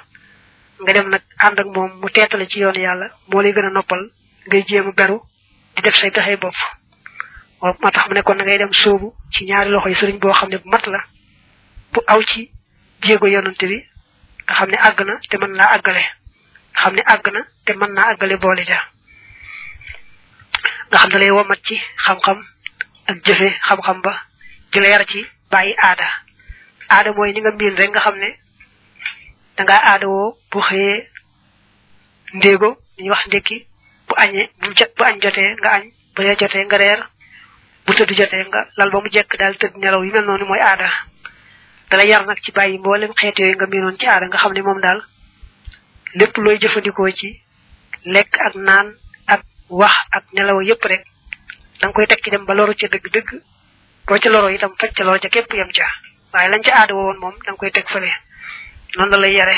nga 0.82 0.94
dem 0.94 1.10
nag 1.10 1.22
ànd 1.46 1.60
ak 1.60 1.66
moom 1.76 1.92
mu 2.02 2.10
teetale 2.10 2.46
ci 2.48 2.60
yoon 2.60 2.76
yàlla 2.78 3.08
moo 3.30 3.42
lay 3.42 3.54
gën 3.54 3.66
a 3.66 3.70
noppal 3.70 4.04
ngay 4.48 4.64
jéem 4.68 4.88
a 4.88 4.92
beru 4.92 5.18
di 5.76 5.82
def 5.82 5.96
say 5.96 6.12
pexe 6.12 6.38
bopp. 6.38 6.56
Moo 7.62 7.92
tax 7.92 8.08
mu 8.08 8.14
ne 8.14 8.22
kon 8.22 8.36
ngay 8.38 8.58
dem 8.58 8.74
sóobu 8.74 9.14
ci 9.34 9.46
ñaari 9.46 9.70
loxo 9.72 9.90
yi 9.90 9.96
sëriñ 9.96 10.20
boo 10.20 10.34
xam 10.34 10.50
ne 10.50 10.58
bu 10.58 10.70
mat 10.70 10.86
la 10.86 11.00
bu 11.94 12.00
aw 12.08 12.22
ci 12.24 12.52
jéego 13.02 13.28
yonante 13.28 13.66
bi 13.68 13.78
nga 14.46 14.54
xam 14.54 14.70
ne 14.70 14.78
àgg 14.78 15.00
na 15.06 15.14
te 15.30 15.38
mën 15.38 15.52
naa 15.58 15.74
àggale 15.76 16.04
nga 16.74 16.80
xam 16.82 16.94
ne 16.94 17.02
àgg 17.06 17.28
na 17.94 18.02
àggale 18.12 18.38
boole 18.38 18.64
ja 18.66 18.80
nga 20.90 20.98
xam 21.00 21.10
ne 21.12 21.18
lay 21.20 21.32
womat 21.32 21.60
ci 21.64 21.76
xam-xam 22.06 22.40
ak 23.10 23.18
jëfe 23.26 23.50
xam-xam 23.68 24.02
ba 24.02 24.14
di 24.72 24.80
la 24.80 24.88
yar 24.90 25.06
ci 25.08 25.26
bàyyi 25.52 25.74
aada. 25.78 26.08
Aada 26.90 27.12
mooy 27.14 27.34
ni 27.34 27.42
nga 27.42 27.52
miin 27.52 27.76
rek 27.76 27.90
nga 27.92 28.00
xam 28.00 28.16
ne 28.18 28.30
dangaa 29.58 29.82
aada 29.92 30.08
woo 30.08 30.38
bu 30.52 30.60
xëyee 30.62 31.08
ndéego 32.34 32.78
ñu 33.00 33.10
wax 33.12 33.24
ndékki 33.28 33.58
bu 34.08 34.14
añee 34.18 34.50
bu 34.60 34.68
jot 34.78 34.92
bu 34.98 35.04
añ 35.04 35.20
jotee 35.22 35.56
nga 35.60 35.70
añ 35.78 35.84
bu 36.16 36.22
reer 36.22 36.38
jotee 36.40 36.66
nga 36.66 36.78
reer 36.78 37.00
bu 37.86 37.94
tëdd 37.94 38.12
jotee 38.20 38.44
nga 38.48 38.60
lal 38.78 38.90
ba 38.92 39.00
mu 39.02 39.10
jekk 39.12 39.38
daal 39.40 39.56
tëdd 39.58 39.76
nelaw 39.78 40.04
yu 40.04 40.12
mel 40.12 40.26
noonu 40.26 40.46
mooy 40.46 40.60
aada. 40.60 40.90
Dala 41.90 42.04
yar 42.04 42.26
nag 42.26 42.40
ci 42.44 42.52
bàyyi 42.52 42.78
mboolem 42.78 43.14
xeet 43.16 43.40
yooyu 43.40 43.56
nga 43.56 43.66
miinoon 43.68 43.98
ci 44.00 44.06
aada 44.08 44.26
nga 44.28 44.38
xam 44.38 44.54
ne 44.54 44.62
moom 44.62 44.80
daal 44.82 45.00
lépp 46.14 46.38
looy 46.38 46.58
jëfandikoo 46.60 47.10
ci 47.12 47.42
lekk 48.06 48.38
ak 48.40 48.56
naan 48.56 48.88
wax 49.70 49.96
ak 50.12 50.24
nelaw 50.34 50.62
yépp 50.62 50.84
rek. 50.84 51.04
Da 51.80 51.88
nga 51.88 51.94
koy 51.94 52.08
teg 52.08 52.24
ci 52.24 52.30
dem 52.30 52.46
ba 52.46 52.54
loru 52.54 52.74
ca 52.76 52.88
dëgg-dëgg. 52.88 53.30
Boo 54.06 54.18
ca 54.20 54.30
loro 54.30 54.48
itam 54.50 54.74
faj 54.80 54.92
ca 54.94 55.04
loro 55.04 55.20
ca 55.20 55.30
képp 55.30 55.54
yem 55.54 55.72
ca. 55.72 55.86
Waaye 56.34 56.50
lañ 56.50 56.62
ca 56.64 56.72
aada 56.76 56.94
woon 56.94 57.18
moom 57.20 57.36
da 57.46 57.52
nga 57.52 57.58
koy 57.58 57.72
teg 57.72 57.88
fële. 57.90 58.12
Noonu 58.96 59.12
la 59.12 59.18
lay 59.18 59.34
yare. 59.34 59.58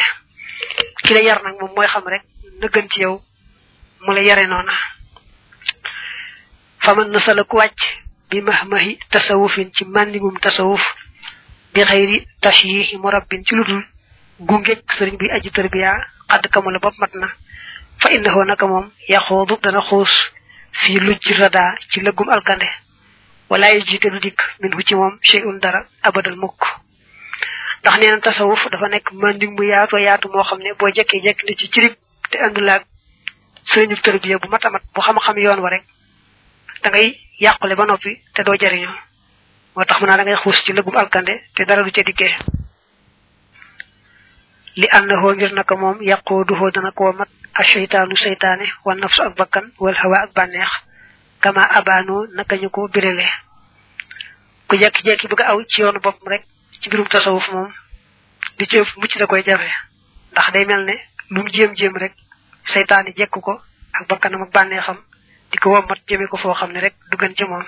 Ki 1.04 1.14
la 1.14 1.20
yar 1.22 1.42
nag 1.44 1.56
moom 1.62 1.72
mooy 1.76 1.88
xam 1.88 2.08
rek 2.08 2.24
na 2.60 2.68
gën 2.68 2.88
ci 2.90 3.00
yow. 3.02 3.22
Mu 4.02 4.14
la 4.14 4.22
yare 4.22 4.48
noona. 4.48 4.74
Faman 6.80 7.10
na 7.12 7.20
sala 7.20 7.44
ku 7.44 7.58
wàcc 7.58 7.80
bi 8.30 8.42
mahmahi 8.42 9.00
tasawufin 9.12 9.72
ci 9.74 9.84
màndigum 9.86 10.38
tasawuf 10.40 10.82
bi 11.74 11.82
xëyri 11.84 12.28
tashyihi 12.42 12.98
murabbin 12.98 13.44
ci 13.46 13.56
ludul 13.56 13.84
gungeeg 14.40 14.82
sëriñ 14.98 15.18
bi 15.18 15.28
aji 15.36 15.52
tarbiya 15.52 15.92
xadd 16.30 16.48
kamula 16.50 16.80
bopp 16.80 16.98
mat 16.98 17.14
na 17.16 17.28
fa 18.02 18.10
innahu 18.12 18.44
naka 18.46 18.68
moom 18.68 18.92
yaxoodu 19.08 19.56
dana 19.64 19.82
xuus 19.90 20.14
fii 20.72 21.00
lujj 21.00 21.32
rada 21.40 21.76
ci 21.90 22.00
lëggum 22.02 22.30
alkande. 22.30 22.68
wala 23.50 23.74
yu 23.74 23.82
jiite 23.86 24.10
du 24.10 24.20
dikk 24.20 24.40
min 24.62 24.74
hu 24.74 24.82
ci 24.84 24.96
moom 24.96 25.18
shay'un 25.22 25.60
dara 25.60 25.86
abadal 26.04 26.36
mukk. 26.36 26.62
ndax 27.82 27.98
nee 28.00 28.12
na 28.12 28.20
tasawuf 28.20 28.70
dafa 28.70 28.88
nekk 28.90 29.12
mandig 29.14 29.50
mu 29.52 29.64
yaatu 29.64 29.98
yaatu 29.98 30.28
moo 30.30 30.44
xam 30.44 30.60
ne 30.60 30.74
boo 30.80 30.92
jekkee 30.92 31.22
jekk 31.22 31.44
ne 31.48 31.56
ci 31.56 31.68
cirib 31.70 31.94
te 32.32 32.38
andulaag 32.38 32.84
sëriñu 33.66 33.98
tarbiya 34.02 34.38
bu 34.40 34.48
mat 34.50 34.66
a 34.66 34.70
mat 34.70 34.84
bu 34.94 35.02
xam-xam 35.02 35.38
yoon 35.38 35.60
wa 35.60 35.70
rek 35.70 35.84
da 36.84 36.90
ngay 36.90 37.18
yàqule 37.40 37.76
ba 37.76 37.86
noppi 37.86 38.22
te 38.34 38.44
doo 38.44 38.56
jariñoo 38.60 38.96
moo 39.76 39.86
tax 39.86 40.00
mu 40.02 40.08
naa 40.08 40.18
da 40.18 40.24
ngay 40.24 40.36
xuus 40.36 40.64
ci 40.64 40.74
lëggum 40.74 40.96
alkande 40.96 41.34
te 41.56 41.66
dara 41.66 41.84
du 41.84 41.92
ca 41.92 42.04
dikkee. 42.04 42.36
li 44.76 44.88
annahu 44.92 45.34
ngir 45.36 45.54
naka 45.54 45.76
moom 45.76 45.98
yaquduhu 46.02 46.72
dana 46.72 46.92
ko 46.92 47.12
mat 47.14 47.30
asheytaanu 47.62 48.16
seytaane 48.16 48.66
wa 48.86 48.94
nafsu 48.96 49.22
ak 49.24 49.36
bakkan 49.40 49.66
wal 49.84 49.96
hawa 50.02 50.18
ak 50.24 50.32
bànneex 50.38 50.72
kama 51.44 51.64
abano 51.80 52.26
naka 52.36 52.56
ñu 52.62 52.70
ko 52.70 52.88
birale 52.94 53.28
ku 54.68 54.76
jekki-jekki 54.82 55.28
bëgg 55.28 55.42
aw 55.50 55.58
ci 55.72 55.82
yoonu 55.82 56.00
boppam 56.00 56.28
rek 56.32 56.44
ci 56.80 56.90
birum 56.90 57.08
tasawuf 57.08 57.48
moom 57.52 57.72
di 58.58 58.66
ci 58.68 58.78
mucc 58.98 59.18
da 59.18 59.26
koy 59.28 59.44
jafe. 59.44 59.72
Ndax 60.32 60.52
day 60.54 60.66
mel 60.66 60.84
ne 60.86 60.96
lu 61.30 61.42
mu 61.44 61.50
jéem-jéem 61.52 61.96
rek 61.98 62.14
seytaane 62.66 63.14
jekk 63.18 63.32
ko 63.42 63.62
ak 63.94 64.08
bakkanam 64.08 64.44
ak 64.44 64.52
bànneexam 64.54 64.98
di 65.52 65.58
ko 65.58 65.70
wommat 65.72 66.00
jëme 66.08 66.28
ko 66.28 66.38
foo 66.38 66.54
xam 66.54 66.72
ne 66.72 66.80
rek 66.80 66.96
du 67.12 67.18
gën 67.18 67.36
ci 67.36 67.44
moom. 67.44 67.66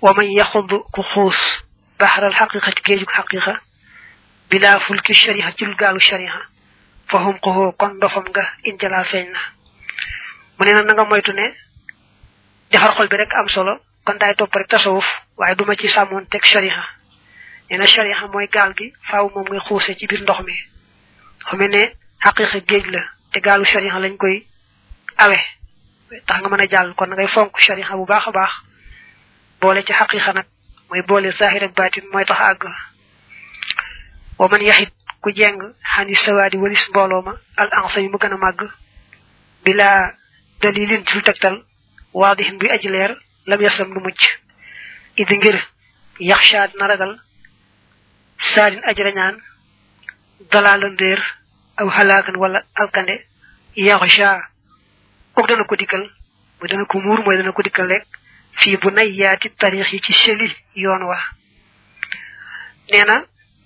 Wa 0.00 0.14
ku 0.92 1.02
xuus 1.02 1.38
baxaral 1.98 2.34
xaqiqa 2.34 2.70
ci 2.72 2.82
géejug 2.84 3.10
xaqiqa 3.10 3.60
bila 4.50 4.80
fulki 4.80 5.14
shariha 5.14 5.52
ci 5.56 5.64
lu 5.66 5.74
gaalu 5.76 6.00
shariha 6.00 6.40
fa 7.12 7.18
hum 7.24 7.36
ko 7.44 7.72
kon 7.80 7.98
dofam 8.00 8.24
nga 8.32 8.44
injala 8.64 9.04
feeñ 9.04 9.28
na. 9.34 9.40
Mu 10.56 10.64
ne 10.64 10.72
na 10.72 10.92
nga 10.94 11.04
moytu 11.04 11.32
ne 11.32 11.46
defar 12.70 12.92
xol 12.96 13.08
bi 13.08 13.16
rek 13.16 13.32
am 13.34 13.48
solo 13.48 13.74
kon 14.04 14.16
daay 14.20 14.34
topp 14.34 14.54
rek 14.54 14.68
tasawuf 14.68 15.06
waaye 15.36 15.54
duma 15.56 15.76
ci 15.76 15.88
sàmmoon 15.88 16.26
teg 16.32 16.44
shariha. 16.44 16.84
Nee 17.70 17.86
shariha 17.86 18.26
mooy 18.32 18.48
gaal 18.48 18.72
gi 18.78 18.92
faaw 19.08 19.28
moom 19.34 19.46
ngay 19.48 19.60
xuuse 19.66 19.92
ci 19.98 20.06
biir 20.06 20.22
ndox 20.22 20.40
mi. 20.46 20.56
Xame 21.48 21.68
ne 21.68 21.82
xaqiqa 22.24 22.58
géej 22.68 22.86
la 22.94 23.02
te 23.32 23.38
gaalu 23.40 23.64
shariha 23.64 23.98
lañ 24.00 24.16
koy 24.16 24.46
awe. 25.16 25.38
Tax 26.26 26.38
nga 26.40 26.48
mën 26.48 26.60
a 26.64 26.66
jàll 26.72 26.94
kon 26.94 27.10
ngay 27.10 27.28
fonk 27.28 27.58
shariha 27.60 27.96
bu 27.96 28.04
baax 28.06 28.26
a 28.28 28.30
baax. 28.32 28.52
Boole 29.60 29.84
ci 29.84 29.92
xaqiqa 29.92 30.32
nag 30.32 30.46
mooy 30.88 31.02
boole 31.02 31.30
zahir 31.32 31.64
ak 31.64 31.74
baatin 31.74 32.04
mooy 32.12 32.24
tax 32.24 32.40
àgg. 32.40 32.64
Wa 34.38 34.48
man 34.48 34.62
yaxit 34.62 34.92
ku 35.22 35.30
jeng 35.38 35.58
xani 35.94 36.14
sawaadi 36.24 36.56
walis 36.62 36.84
mbooloo 36.90 37.22
ma 37.22 37.32
al 37.56 37.68
ansa 37.78 38.00
yi 38.00 38.08
mu 38.08 38.18
gën 38.18 38.32
a 38.34 38.36
màgg 38.36 38.60
bila 39.64 39.88
dalilin 40.60 41.04
ci 41.06 41.14
lu 41.14 41.22
tegtal 41.22 41.56
waadixin 42.12 42.58
buy 42.58 42.70
aji 42.70 42.88
leer 42.88 43.12
lam 43.46 43.60
yaslam 43.60 43.94
du 43.94 44.00
mucc. 44.00 44.22
Idi 45.16 45.36
ngir 45.36 45.56
yaxshaad 46.18 46.70
na 46.78 46.86
ragal 46.86 47.12
saadin 48.38 48.82
aji 48.88 49.02
rañaan 49.02 49.36
dalaala 50.50 50.88
ndéer 50.90 51.20
aw 51.80 51.88
halaakan 51.96 52.36
wala 52.42 52.58
alkande 52.74 53.14
yaxsha. 53.76 54.30
Kook 55.34 55.46
dana 55.48 55.64
ko 55.64 55.76
dikkal 55.76 56.04
mooy 56.58 56.68
dana 56.70 56.84
ko 56.84 56.98
muur 57.00 57.20
mooy 57.24 57.36
dana 57.36 57.52
ko 57.52 57.62
dikkal 57.62 57.88
rek 57.88 58.04
fii 58.60 58.76
bu 58.76 58.90
ci 60.04 60.12
seli 60.12 60.48
yoon 60.74 61.02
wa 61.02 61.18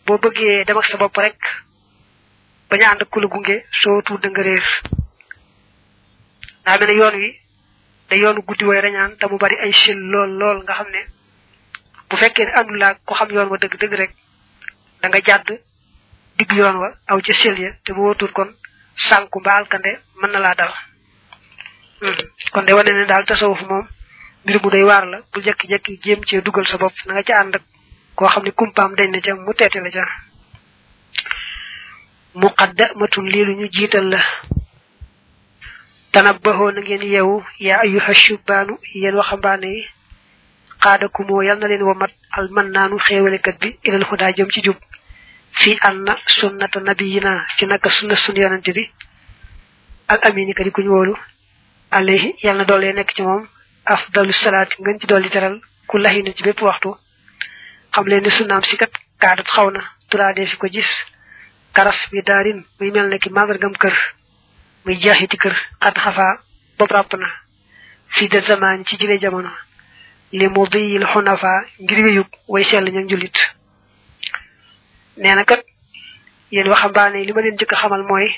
boo 0.07 0.19
bëggee 0.19 0.65
dem 0.65 0.79
ak 0.79 0.85
sa 0.87 0.97
bopp 0.97 1.17
rek 1.17 1.39
bañ 2.71 2.83
a 2.83 2.91
ànd 2.91 3.03
ku 3.11 3.21
la 3.21 3.27
gunge 3.33 3.57
soo 3.81 4.03
tuut 4.03 4.23
nga 4.27 4.43
réer 4.43 4.65
daa 6.65 6.79
mel 6.79 6.91
yoon 6.99 7.15
wi 7.23 7.31
da 8.09 8.17
yoonu 8.17 8.41
guddi 8.47 8.65
way 8.65 8.81
rañaan 8.81 9.17
te 9.19 9.27
mu 9.27 9.37
bari 9.39 9.57
ay 9.65 9.73
sel 9.73 9.99
lool 10.13 10.31
lool 10.41 10.59
nga 10.63 10.75
xam 10.79 10.89
ne 10.95 11.03
bu 12.09 12.17
fekkee 12.17 12.45
ne 12.47 12.53
àndul 12.59 12.83
ko 13.07 13.15
xam 13.15 13.31
yoon 13.35 13.49
wa 13.51 13.57
dëgg 13.59 13.75
dëgg 13.81 13.95
rek 14.01 14.13
da 15.01 15.09
nga 15.09 15.21
jàdd 15.27 15.49
digg 16.39 16.53
yoon 16.53 16.77
wa 16.83 16.89
aw 17.11 17.19
ca 17.27 17.35
sel 17.35 17.59
ya 17.59 17.71
te 17.85 17.93
bu 17.93 18.01
wóotul 18.03 18.33
kon 18.33 18.51
sànku 18.97 19.41
mbaa 19.41 19.57
alkande 19.59 19.93
mën 20.21 20.31
na 20.31 20.39
laa 20.39 20.55
dal. 20.55 20.73
Kon 22.53 22.63
de 22.65 22.73
wane 22.73 22.93
ne 22.93 23.05
daal 23.07 23.25
tasawuf 23.27 23.61
moom 23.69 23.87
mbir 24.45 24.57
mu 24.63 24.71
doy 24.71 24.83
waar 24.85 25.05
la 25.07 25.19
bu 25.33 25.41
jekki-jekki 25.45 26.01
jéem 26.03 26.21
cee 26.25 26.41
dugal 26.43 26.67
sa 26.67 26.77
bopp 26.79 26.95
na 27.07 27.13
nga 27.15 27.23
ak 27.43 27.63
koo 28.17 28.29
xam 28.33 28.45
ne 28.45 28.51
kumpaam 28.59 28.93
dañ 28.99 29.11
na 29.13 29.21
ca 29.25 29.33
mu 29.35 29.53
teete 29.59 29.79
la 29.85 29.91
ca. 29.97 30.05
Muqaddamatun 32.41 33.27
lii 33.33 33.45
lu 33.49 33.53
ñu 33.59 33.67
jiital 33.75 34.07
la. 34.13 34.21
Tanabbaxoo 36.13 36.71
na 36.73 36.81
ngeen 36.83 37.03
yeewu 37.13 37.37
yaa 37.67 37.81
ayuha 37.85 38.13
shubbaanu 38.23 38.75
yéen 39.01 39.15
waxambaane 39.21 39.69
yi. 39.77 39.83
Xaadakumoo 40.83 41.43
yal 41.49 41.59
na 41.61 41.67
leen 41.71 41.83
womat 41.89 42.13
al 42.39 42.47
man 42.55 42.69
naanu 42.75 42.97
xéewalekat 43.07 43.57
bi 43.61 43.69
ilal 43.87 44.05
xudaa 44.11 44.33
jëm 44.37 44.49
ci 44.55 44.61
jub. 44.67 44.79
Fii 45.61 45.77
anna 45.89 46.13
sunnata 46.37 46.79
nabiyina 46.81 47.33
ci 47.57 47.65
naka 47.67 47.89
sunna 47.97 48.15
sun 48.23 48.37
yonante 48.43 48.71
bi 48.77 48.85
al 50.13 50.19
amini 50.29 50.53
ka 50.55 50.63
di 50.65 50.71
kuñ 50.77 50.87
wóolu. 50.93 51.15
Alayhi 51.91 52.31
yal 52.45 52.57
na 52.59 52.65
nekk 52.99 53.13
ci 53.17 53.23
moom. 53.23 53.43
Afdalu 53.95 54.33
salaati 54.33 54.77
ngeen 54.81 55.01
ci 55.01 55.07
dolli 55.07 55.29
teral 55.31 55.61
ku 55.89 55.97
laxina 55.99 56.33
ci 56.37 56.43
bépp 56.43 56.63
waxtu 56.63 56.91
xam 57.97 58.07
leen 58.09 58.23
ni 58.23 58.31
sunnaam 58.31 58.63
si 58.65 58.77
kat 58.77 58.93
kaadat 59.19 59.49
xaw 59.49 59.71
na. 59.71 59.81
Turaadee 60.11 60.47
fi 60.47 60.57
ko 60.57 60.67
gis. 60.69 60.91
Karas 61.73 62.09
bi 62.11 62.23
daarin 62.23 62.65
muy 62.81 62.91
mel 62.91 63.09
ne 63.09 63.19
ki 63.19 63.31
màndargam 63.31 63.73
kër. 63.83 63.95
Muy 64.85 64.97
jeexiti 65.01 65.37
kër. 65.37 65.55
Xat 65.83 65.97
xafaa 66.05 66.41
bopp 66.79 66.91
ràpp 66.93 67.13
na. 67.19 67.29
Fii 68.15 68.29
de 68.29 68.41
zaman 68.41 68.85
ci 68.85 68.97
jile 68.99 69.19
jamono. 69.21 69.51
Li 70.33 70.49
mu 70.49 70.67
diyil 70.69 71.05
xunafa 71.07 71.65
ngir 71.81 71.99
wéyug 72.05 72.27
way 72.49 72.65
sell 72.65 72.85
ñoom 72.93 73.09
jullit 73.09 73.37
nee 75.17 75.35
na 75.35 75.45
kat 75.45 75.63
yéen 76.53 76.69
waxambaane 76.69 77.25
li 77.25 77.33
ma 77.33 77.41
leen 77.41 77.57
jëkk 77.57 77.73
xamal 77.81 78.03
mooy 78.03 78.29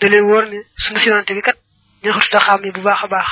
da 0.00 0.08
leen 0.08 0.24
wóor 0.24 0.44
ne 0.50 0.58
sunu 0.76 0.98
sinante 0.98 1.34
bi 1.34 1.42
kat 1.42 1.56
ña 2.02 2.12
xututa 2.12 2.40
xam 2.40 2.60
bu 2.74 2.80
baax 2.82 3.02
a 3.04 3.06
baax. 3.06 3.28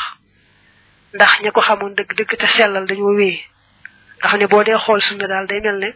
Ndax 1.15 1.33
ña 1.43 1.51
ko 1.51 1.61
xamoon 1.61 1.95
dëgg 1.97 2.13
dëgg 2.17 2.37
te 2.39 2.47
sellal 2.47 2.87
dañoo 2.87 3.17
wéy 3.19 3.43
nga 4.23 4.29
xam 4.29 4.39
ne 4.41 4.47
boo 4.47 4.63
dee 4.65 4.79
xool 4.79 5.01
sunna 5.01 5.27
daal 5.27 5.47
day 5.47 5.61
mel 5.61 5.79
ne 5.79 5.91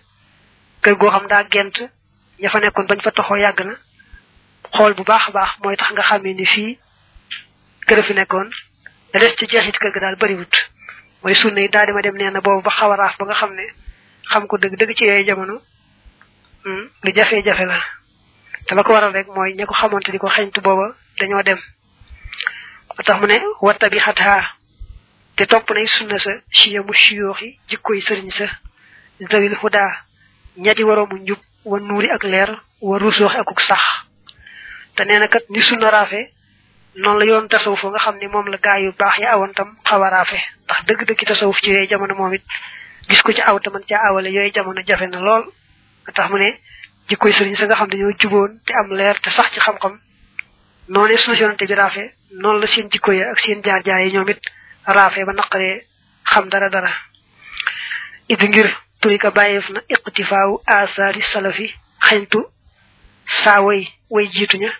kër 0.82 0.94
goo 0.96 1.10
xam 1.10 1.26
daa 1.28 1.44
gent 1.50 1.76
ña 2.40 2.48
fa 2.50 2.58
nekkoon 2.60 2.86
bañ 2.86 3.00
fa 3.02 3.10
toxoo 3.12 3.36
yàgg 3.36 3.60
na. 3.64 3.74
Xool 4.74 4.94
bu 4.94 5.04
baax 5.04 5.28
a 5.28 5.30
baax 5.32 5.50
mooy 5.62 5.76
tax 5.76 5.90
nga 5.92 6.02
xamee 6.02 6.34
ni 6.34 6.44
fii 6.46 6.78
kër 7.86 8.02
fi 8.02 8.12
nekkoon. 8.14 8.50
Da 9.12 9.20
des 9.20 9.34
ci 9.36 9.46
jeexit 9.48 9.78
kër 9.78 9.92
ga 9.92 10.00
daal 10.00 10.16
bariwut. 10.16 10.54
Mooy 11.22 11.34
sunna 11.34 11.60
yi 11.60 11.68
daal 11.68 11.86
di 11.86 11.92
ma 11.92 12.02
dem 12.02 12.16
nee 12.16 12.30
na 12.30 12.40
boobu 12.40 12.62
ba 12.62 12.70
xaw 12.70 12.92
a 12.92 12.96
raaf 12.96 13.16
ba 13.18 13.24
nga 13.26 13.34
xam 13.34 13.54
ne 13.54 13.64
xam 14.30 14.46
ko 14.46 14.56
dëgg 14.58 14.76
dëgg 14.76 14.94
ci 14.96 15.04
yooyu 15.04 15.24
jamono 15.26 15.60
lu 17.04 17.12
jafe-jafe 17.14 17.64
la. 17.64 17.78
Te 18.66 18.74
la 18.74 18.82
ko 18.82 18.92
waral 18.92 19.12
rek 19.12 19.28
mooy 19.28 19.54
ña 19.54 19.64
ko 19.66 19.74
xamante 19.74 20.10
di 20.12 20.18
ko 20.18 20.28
xeñtu 20.28 20.60
booba 20.60 20.94
dañoo 21.18 21.42
dem. 21.42 21.58
Ba 22.96 23.02
tax 23.04 23.20
mu 23.20 23.26
ne 23.26 23.38
watta 23.62 23.88
bi 23.88 23.98
xataa 23.98 24.42
te 25.36 25.44
topp 25.46 25.70
nay 25.70 25.86
sunna 25.86 26.18
sa 26.18 26.30
chiya 26.50 26.82
mu 26.82 26.92
chiyooxi 26.92 27.58
jikkoy 27.68 28.00
sëriñ 28.00 28.30
sa 28.30 28.46
zawil 29.30 29.54
huda 29.62 29.84
ñadi 30.56 30.82
waroomu 30.84 31.16
njub 31.18 31.38
wa 31.64 31.78
nuuri 31.80 32.08
ak 32.10 32.22
leer 32.24 32.50
wa 32.80 32.98
rusooxi 32.98 33.36
akuk 33.38 33.60
sax. 33.60 33.80
Te 34.94 35.04
nee 35.04 35.18
na 35.18 35.28
kat 35.28 35.44
ni 35.50 35.60
sunna 35.62 35.90
raafe 35.90 36.32
noonu 36.96 37.18
la 37.18 37.24
yoon 37.24 37.48
tasawuf 37.48 37.84
nga 37.84 37.98
xam 37.98 38.16
ne 38.18 38.28
moom 38.28 38.46
la 38.48 38.56
gaa 38.58 38.78
yu 38.80 38.92
baax 38.98 39.18
ya 39.18 39.32
awoon 39.32 39.52
tam 39.52 39.76
xaw 39.84 40.02
a 40.02 40.10
raafe. 40.10 40.38
Ndax 40.64 40.80
dëgg-dëgg 40.86 41.26
tasawuf 41.26 41.60
ci 41.60 41.70
yooyu 41.70 41.88
jamono 41.88 42.14
moom 42.14 42.34
it 42.34 42.42
gis 43.08 43.22
ko 43.22 43.32
ci 43.32 43.40
aw 43.42 43.58
te 43.60 43.70
man 43.70 43.82
caa 43.88 44.08
awale 44.08 44.30
yooyu 44.32 44.52
jamono 44.54 44.80
jafe 44.86 45.06
na 45.08 45.20
lool. 45.20 45.44
Tax 46.14 46.30
mu 46.30 46.38
ne 46.38 46.58
jikkoy 47.08 47.32
sëriñ 47.32 47.54
sa 47.56 47.66
nga 47.66 47.74
xam 47.76 47.88
dañoo 47.90 48.12
juboon 48.18 48.60
te 48.64 48.72
am 48.72 48.92
leer 48.94 49.20
te 49.20 49.30
sax 49.30 49.52
ci 49.52 49.60
xam-xam 49.60 50.00
noonu 50.88 51.16
sunu 51.18 51.36
yonante 51.36 51.66
bi 51.66 51.74
raafe 51.74 52.14
noonu 52.30 52.58
la 52.60 52.66
seen 52.66 52.88
jikko 52.90 53.12
ya 53.12 53.30
ak 53.32 53.38
seen 53.38 53.60
jaar-jaar 53.62 54.00
yi 54.00 54.12
ñoom 54.12 54.28
it 54.30 54.40
raafe 54.86 55.24
ba 55.24 55.32
naqaree 55.32 55.84
xam 56.30 56.48
dara 56.48 56.68
dara. 56.70 56.90
Idi 58.28 58.48
ngir 58.48 58.68
turika 59.00 59.30
bàyyeef 59.30 59.70
na 59.70 59.80
iqtifaawu 59.88 60.54
asaari 60.66 61.22
salafi 61.22 61.66
xeñtu 62.08 62.40
saa 63.26 63.60
way 63.66 63.88
way 64.10 64.26
jiituña 64.34 64.70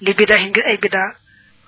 li 0.00 0.12
bidahi 0.14 0.46
ngir 0.50 0.64
ay 0.66 0.76
bidaa. 0.76 1.14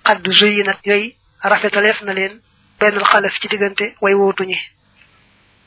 Xaddu 0.07 0.31
zuyi 0.33 0.63
nag 0.65 0.79
yooyu 0.85 1.13
rafetaleef 1.43 2.03
na 2.03 2.13
leen 2.13 2.41
benn 2.81 3.01
xalaf 3.05 3.39
ci 3.41 3.49
diggante 3.49 3.95
way 4.03 4.15
wóotuñi 4.15 4.59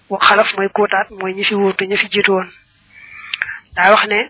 wa 0.09 0.19
xalaf 0.21 0.53
mooy 0.55 0.69
kóotaat 0.69 1.09
mooy 1.11 1.33
ñi 1.33 1.43
fi 1.43 1.55
wóotu 1.55 1.85
ñi 1.85 1.97
fi 1.97 2.07
jiitu 2.11 2.31
woon. 2.33 2.49
Daa 3.75 3.91
wax 3.91 4.05
ne 4.07 4.29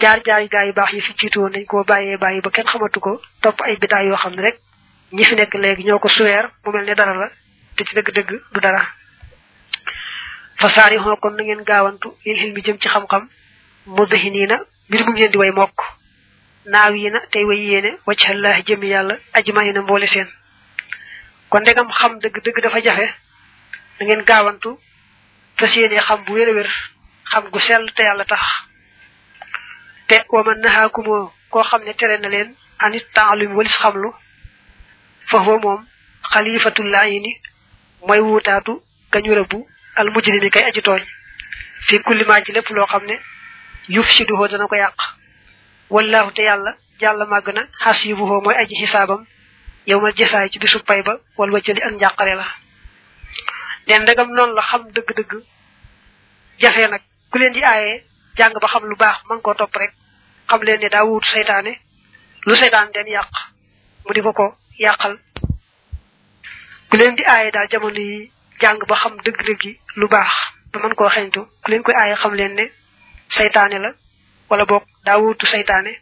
jaar-jaar 0.00 0.48
gaa 0.48 0.64
yu 0.66 0.72
baax 0.72 0.92
yi 0.92 1.00
fi 1.00 1.12
jiitu 1.18 1.40
woon 1.40 1.52
dañ 1.52 1.64
koo 1.66 1.84
bàyyee 1.84 2.16
bàyyi 2.16 2.40
ba 2.40 2.50
kenn 2.50 2.66
xamatu 2.66 3.00
ko 3.00 3.22
topp 3.42 3.60
ay 3.62 3.76
bidaa 3.76 4.02
yoo 4.02 4.16
xam 4.16 4.34
ne 4.34 4.42
rek 4.42 4.58
ñi 5.14 5.24
fi 5.28 5.34
nekk 5.36 5.54
léegi 5.62 5.82
ñoo 5.88 5.98
ko 5.98 6.08
suweer 6.08 6.44
mu 6.64 6.72
mel 6.72 6.84
ne 6.86 6.94
dara 6.94 7.14
la 7.14 7.28
te 7.76 7.84
ci 7.86 7.94
dëgg-dëgg 7.96 8.30
du 8.52 8.60
dara. 8.60 8.80
Fa 10.60 10.68
saari 10.68 10.96
xoo 10.98 11.16
kon 11.22 11.34
na 11.36 11.42
ngeen 11.42 11.62
gaawantu 11.64 12.08
xil 12.24 12.52
jëm 12.66 12.78
ci 12.80 12.88
xam-xam 12.88 13.28
mbir 14.88 15.04
mu 15.06 15.12
ngeen 15.12 15.30
di 15.32 15.38
way 15.38 15.50
mokk. 15.50 15.78
Naaw 16.66 16.94
yi 16.94 17.10
na 17.10 17.20
tey 17.32 17.44
way 17.44 17.58
yéene 17.68 17.90
waccallahi 18.06 18.62
jëmi 18.66 18.88
yàlla 18.88 19.14
ajmayi 19.32 19.72
na 19.72 19.80
mboole 19.82 20.06
seen. 20.06 20.28
Kon 21.50 21.60
ndegam 21.62 21.88
xam 21.92 22.18
dëgg-dëgg 22.22 22.60
dafa 22.62 22.80
jafe 22.82 23.06
da 23.98 24.04
ngeen 24.04 24.22
gaawantu 24.24 24.78
fas 25.58 25.74
yéene 25.76 25.98
xam 26.00 26.24
bu 26.24 26.32
wér 26.34 26.48
a 26.48 26.52
wér 26.52 26.70
xam 27.30 27.44
gu 27.50 27.58
sell 27.60 27.92
te 27.94 28.02
yàlla 28.02 28.24
tax. 28.24 28.40
Te 30.08 30.16
waman 30.30 30.58
naxaakumoo 30.60 31.32
koo 31.50 31.62
xam 31.64 31.82
tere 31.98 32.18
na 32.18 32.28
leen 32.28 32.54
anit 32.78 33.04
taalumi 33.14 33.54
walis 33.54 33.76
xamlu 33.78 34.10
foofu 35.34 35.58
moom 35.64 35.80
xalifatul 36.32 36.86
yi 37.12 37.20
ni 37.20 37.32
mooy 38.06 38.20
wuutaatu 38.20 38.72
rëbbu 39.38 39.58
al 39.96 40.10
mujrimi 40.10 40.50
kay 40.50 40.64
aji 40.64 40.80
tooñ. 40.82 41.02
Fi 41.86 41.98
kulli 42.02 42.24
maa 42.24 42.42
ci 42.44 42.52
lépp 42.52 42.68
loo 42.70 42.86
xam 42.86 43.04
ne 43.06 43.16
yuf 43.88 44.08
si 44.10 44.24
duhoo 44.24 44.48
dana 44.48 44.66
ko 44.66 44.76
yàq. 44.76 44.96
Wallahu 45.90 46.32
te 46.32 46.42
yàlla 46.42 46.76
jàlla 47.00 47.24
màgg 47.26 47.48
na 47.54 47.62
xasibuhoo 47.84 48.40
mooy 48.40 48.54
aji 48.54 48.74
xisaabam. 48.80 49.26
Yow 49.86 50.00
ma 50.00 50.10
ci 50.50 50.58
bisu 50.58 50.78
pay 50.84 51.02
wal 51.36 51.50
wëccali 51.50 51.80
ak 51.82 51.92
njàqare 51.92 52.34
la. 52.34 52.46
Leen 53.86 54.02
ndegam 54.02 54.30
noonu 54.32 54.54
la 54.54 54.62
xam 54.62 54.82
ku 57.30 57.38
di 57.52 57.62
aaye 57.62 58.04
jàng 58.36 58.54
ba 58.62 58.68
xam 58.68 58.84
lu 58.84 58.96
baax 58.96 59.18
man 59.28 59.40
koo 59.42 59.54
topp 59.54 59.76
rek. 59.76 59.92
Xam 60.48 60.62
leen 60.62 60.80
ne 60.80 60.88
seytaane. 61.24 61.72
Lu 62.46 62.54
seytaan 62.54 62.92
den 62.94 63.06
yàq 63.06 63.30
mu 64.04 64.12
di 64.14 64.20
ko 64.20 64.32
ko 64.32 64.56
ku 66.94 67.00
di 67.18 67.24
aaye 67.26 67.50
daal 67.50 67.66
jamono 67.72 67.98
yi 68.00 68.30
jàng 68.60 68.78
ba 68.88 68.94
xam 69.02 69.14
dëgg-dëggi 69.24 69.72
lu 69.98 70.06
baax 70.08 70.30
ba 70.72 70.78
mën 70.82 70.94
koo 70.94 71.08
xeñtu 71.08 71.40
ku 71.62 71.70
leen 71.70 71.82
koy 71.82 71.94
aaye 71.94 72.14
xam 72.22 72.34
leen 72.34 72.54
ne 72.54 72.64
seytaane 73.36 73.78
la 73.84 73.90
wala 74.50 74.64
boog 74.64 74.84
daa 75.04 75.18
wuutu 75.18 75.46
seytaane 75.46 75.92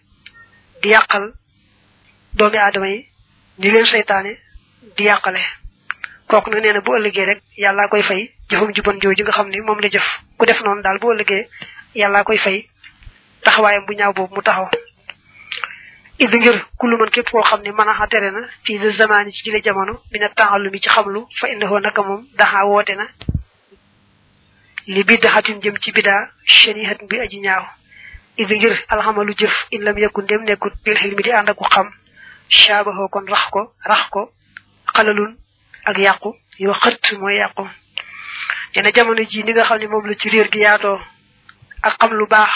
di 0.83 0.89
yàqal 0.95 1.25
doomi 2.39 2.59
aadama 2.59 2.89
yi 2.89 2.99
ñi 3.61 3.71
leen 3.71 3.87
seytaane 3.87 4.33
di 4.97 5.05
yàqale. 5.05 5.41
Kooku 6.29 6.51
nag 6.51 6.63
nee 6.63 6.73
na 6.73 6.81
bu 6.81 6.93
ëllëgee 6.99 7.25
rek 7.25 7.41
yàllaa 7.57 7.89
koy 7.89 8.03
fay 8.03 8.23
jëfam 8.51 8.73
ju 8.75 8.83
bon 8.83 8.99
jooju 9.03 9.23
nga 9.25 9.33
xam 9.33 9.49
ni 9.49 9.61
moom 9.61 9.81
la 9.81 9.89
jëf. 9.89 10.07
Ku 10.37 10.45
def 10.47 10.61
noonu 10.61 10.83
daal 10.83 10.99
bu 10.99 11.13
ëllëgee 11.13 11.49
yàllaa 11.95 12.25
koy 12.25 12.37
fay 12.39 12.69
taxawaayam 13.45 13.85
bu 13.87 13.93
ñaaw 13.95 14.13
boobu 14.13 14.35
mu 14.35 14.43
taxaw. 14.43 14.69
Idi 16.19 16.39
ngir 16.39 16.57
kullu 16.79 16.97
man 16.99 17.11
képp 17.11 17.31
koo 17.31 17.43
xam 17.43 17.61
ne 17.63 17.71
mën 17.73 17.89
a 17.89 18.07
tere 18.07 18.31
na 18.31 18.41
fii 18.65 18.79
de 18.79 18.91
zamani 18.91 19.33
ci 19.33 19.43
jile 19.45 19.61
jamono 19.63 20.01
mina 20.13 20.29
taallumi 20.29 20.81
ci 20.81 20.89
xamlu 20.89 21.27
fa 21.41 21.49
innahu 21.49 21.79
naka 21.81 22.03
moom 22.03 22.27
daxa 22.39 22.65
woote 22.67 22.95
na. 22.95 23.07
Li 24.87 25.05
biddaxatin 25.05 25.61
jëm 25.63 25.77
ci 25.79 25.93
bidaa 25.93 26.29
shanihat 26.45 26.99
bi 27.09 27.19
aji 27.21 27.39
ñaaw. 27.41 27.65
Idi 28.37 28.55
ngir 28.57 28.75
alxamalu 28.89 29.35
jëf 29.39 29.67
in 29.71 29.81
lam 29.83 29.99
yakun 29.99 30.23
dem 30.27 30.43
nekkut 30.45 30.73
bil 30.85 30.97
ak 30.97 31.57
xam. 31.71 31.89
Shaabaxoo 32.49 33.09
kon 33.09 33.27
rax 33.27 33.45
ko 33.51 33.73
rax 33.85 34.03
ko 34.11 34.33
xalalun 34.95 35.37
ak 35.85 35.99
yàqu 35.99 36.31
yoo 36.59 36.75
xët 36.75 37.19
mooy 37.19 37.37
yàqu. 37.37 37.65
Na 38.77 38.91
jamono 38.93 39.23
ji 39.25 39.43
ni 39.45 39.53
nga 39.53 39.65
xam 39.65 39.79
ne 39.79 39.87
moom 39.87 40.07
la 40.07 40.15
ci 40.15 40.29
réer 40.31 40.49
gi 40.53 40.59
yaatoo 40.59 40.99
ak 41.83 41.97
xam 41.99 42.13
lu 42.13 42.27
baax 42.27 42.51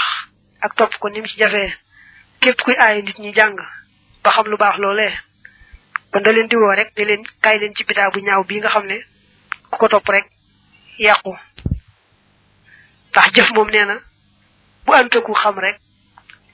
ak 0.60 0.74
topp 0.76 0.98
ko 0.98 1.08
ni 1.08 1.26
ci 1.28 1.38
jafee 1.38 1.72
képp 2.46 2.62
kuy 2.62 2.74
aaye 2.78 3.02
nit 3.02 3.18
ñi 3.18 3.32
jàng 3.34 3.56
ba 4.22 4.30
xam 4.30 4.46
lu 4.50 4.56
baax 4.56 4.76
loolee 4.78 5.12
kon 6.12 6.20
da 6.22 6.30
leen 6.32 6.48
di 6.48 6.56
woo 6.56 6.74
rek 6.78 6.92
ne 6.96 7.04
leen 7.04 7.22
kaay 7.42 7.58
leen 7.58 7.74
ci 7.74 7.82
bidaa 7.84 8.10
bu 8.12 8.20
ñaaw 8.20 8.44
bii 8.44 8.58
nga 8.60 8.68
xam 8.74 8.86
ne 8.86 8.96
ku 9.70 9.76
ko 9.78 9.88
topp 9.88 10.08
rek 10.08 10.26
yàqu. 10.98 11.32
ndax 13.10 13.26
jëf 13.34 13.50
moom 13.54 13.68
nee 13.70 13.84
na 13.84 13.96
bu 14.84 14.92
antaku 14.94 15.32
xam 15.34 15.58
rek 15.58 15.76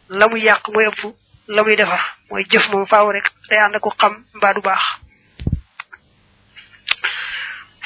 la 0.09 0.28
muy 0.28 0.40
yàq 0.40 0.68
mooy 0.72 0.87
ëpp 0.87 1.00
la 1.48 1.62
muy 1.62 1.76
defar 1.76 2.02
mooy 2.31 2.44
jëf 2.50 2.68
moom 2.70 2.87
faaw 2.87 3.11
rek 3.12 3.26
day 3.48 3.59
ànd 3.59 3.76
ak 3.76 3.85
xam 4.00 4.24
mbaa 4.35 4.55
baax. 4.64 4.83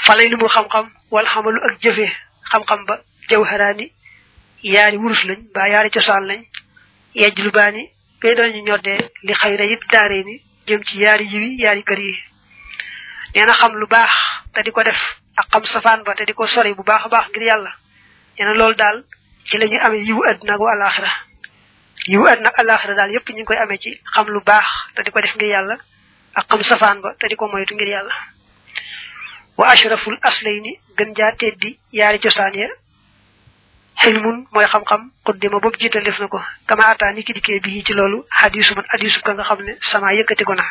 falay 0.04 0.28
lu 0.28 0.36
mu 0.36 0.48
xam-xam 0.48 0.86
wala 1.10 1.28
xamalu 1.28 1.60
ak 1.66 1.80
jëfe 1.82 2.06
xam-xam 2.50 2.84
ba 2.86 2.94
jawharaani 3.28 3.92
yaari 4.62 4.96
wurus 4.96 5.24
lañ 5.24 5.40
ba 5.54 5.68
yaari 5.68 5.90
cosaan 5.90 6.24
lañ 6.30 6.40
yejj 7.14 7.40
lu 8.22 8.35
baani 8.35 8.35
ñu 8.35 8.37
dañu 8.37 8.62
ñoddee 8.66 9.11
li 9.22 9.33
xayra 9.35 9.64
yit 9.64 9.81
daaree 9.92 10.24
ni 10.24 10.42
jëm 10.66 10.83
ci 10.85 10.98
yaari 10.98 11.24
yiwi 11.33 11.57
yaari 11.62 11.83
kër 11.85 11.98
yi. 11.98 12.14
Nee 13.35 13.46
xam 13.52 13.72
lu 13.76 13.87
baax 13.87 14.11
te 14.55 14.62
di 14.62 14.70
ko 14.70 14.83
def 14.83 15.00
ak 15.37 15.46
xam 15.50 15.64
safaan 15.66 16.02
ba 16.05 16.14
te 16.14 16.24
di 16.24 16.33
ko 16.33 16.46
sori 16.46 16.74
bu 16.74 16.83
baax 16.83 17.05
a 17.05 17.09
baax 17.09 17.29
ngir 17.29 17.42
yàlla. 17.42 17.72
Nee 18.38 18.44
na 18.46 18.52
loolu 18.55 18.74
daal 18.74 19.05
ci 19.44 19.59
la 19.59 19.66
ñu 19.66 19.79
amee 19.81 20.05
yiwu 20.05 20.22
àdduna 20.24 20.55
ak 20.55 20.61
alaxira 20.72 21.11
yiwu 22.09 22.26
àdduna 22.26 22.48
ak 22.48 22.59
alaxira 22.59 22.94
daal 22.94 23.11
yépp 23.12 23.29
ñu 23.29 23.35
ngi 23.37 23.44
koy 23.44 23.57
amee 23.57 23.79
ci 23.79 24.00
xam 24.14 24.26
lu 24.29 24.40
baax 24.40 24.66
te 24.94 25.02
di 25.02 25.11
ko 25.11 25.20
def 25.20 25.35
ngir 25.37 25.48
yàlla 25.48 25.76
ak 26.35 26.46
xam 26.48 26.62
safaan 26.62 27.00
ba 27.00 27.14
te 27.18 27.29
di 27.29 27.37
ko 27.37 27.48
moytu 27.48 27.74
ngir 27.74 27.88
yàlla. 27.88 28.14
Wa 29.57 29.68
ashraful 29.70 30.18
aslayni 30.22 30.81
gën 30.96 31.14
jaa 31.16 31.33
teddi 31.33 31.79
yaari 31.92 32.18
cosaan 32.18 32.55
ya 32.55 32.68
xilmun 34.02 34.46
mooy 34.52 34.66
xam-xam 34.66 35.11
xuddima 35.24 35.59
boobu 35.61 35.76
jiital 35.78 36.02
def 36.04 36.18
na 36.20 36.28
ko. 36.28 36.40
Kama 36.66 36.85
ataa 36.87 37.12
ni 37.12 37.22
ki 37.24 37.32
dikkee 37.32 37.61
bii 37.61 37.82
ci 37.85 37.92
loolu 37.94 38.24
xadisu 38.40 38.74
man 38.74 38.85
hadisu 38.92 39.20
ka 39.22 39.32
nga 39.35 39.44
xam 39.44 39.62
ne 39.64 39.72
sama 39.80 40.12
yëkkati 40.12 40.44
ko 40.44 40.54
na. 40.54 40.64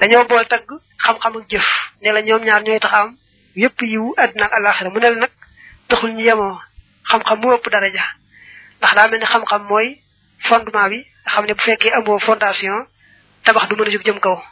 Dañoo 0.00 0.24
bool 0.28 0.46
tagg 0.46 0.66
xam-xam 1.04 1.36
ak 1.36 1.48
jëf 1.50 1.66
ne 2.02 2.12
la 2.12 2.20
ñoom 2.22 2.42
ñaar 2.44 2.62
ñooy 2.62 2.78
tax 2.80 2.92
am 2.94 3.16
yépp 3.56 3.80
yiwu 3.82 4.14
àdduna 4.16 4.44
ak 4.46 4.52
alaxira 4.52 4.90
mu 4.90 4.98
ne 5.00 5.10
nag 5.14 5.30
taxul 5.88 6.10
ñu 6.12 6.20
yemoo 6.22 6.58
xam-xam 7.10 7.38
mu 7.40 7.52
ëpp 7.54 7.70
daraja. 7.70 8.04
Ndax 8.78 8.94
daa 8.94 9.08
mel 9.08 9.20
ni 9.20 9.26
xam-xam 9.26 9.62
mooy 9.68 10.00
fondement 10.38 10.88
bi 10.88 10.98
nga 11.24 11.30
xam 11.32 11.44
ne 11.46 11.54
bu 11.54 11.60
fekkee 11.62 11.92
amoo 11.92 12.18
fondation 12.18 12.86
tabax 13.44 13.68
du 13.68 13.74
mën 13.76 13.86
a 13.88 13.90
jóg 13.90 14.04
jëm 14.04 14.20
kaw. 14.20 14.42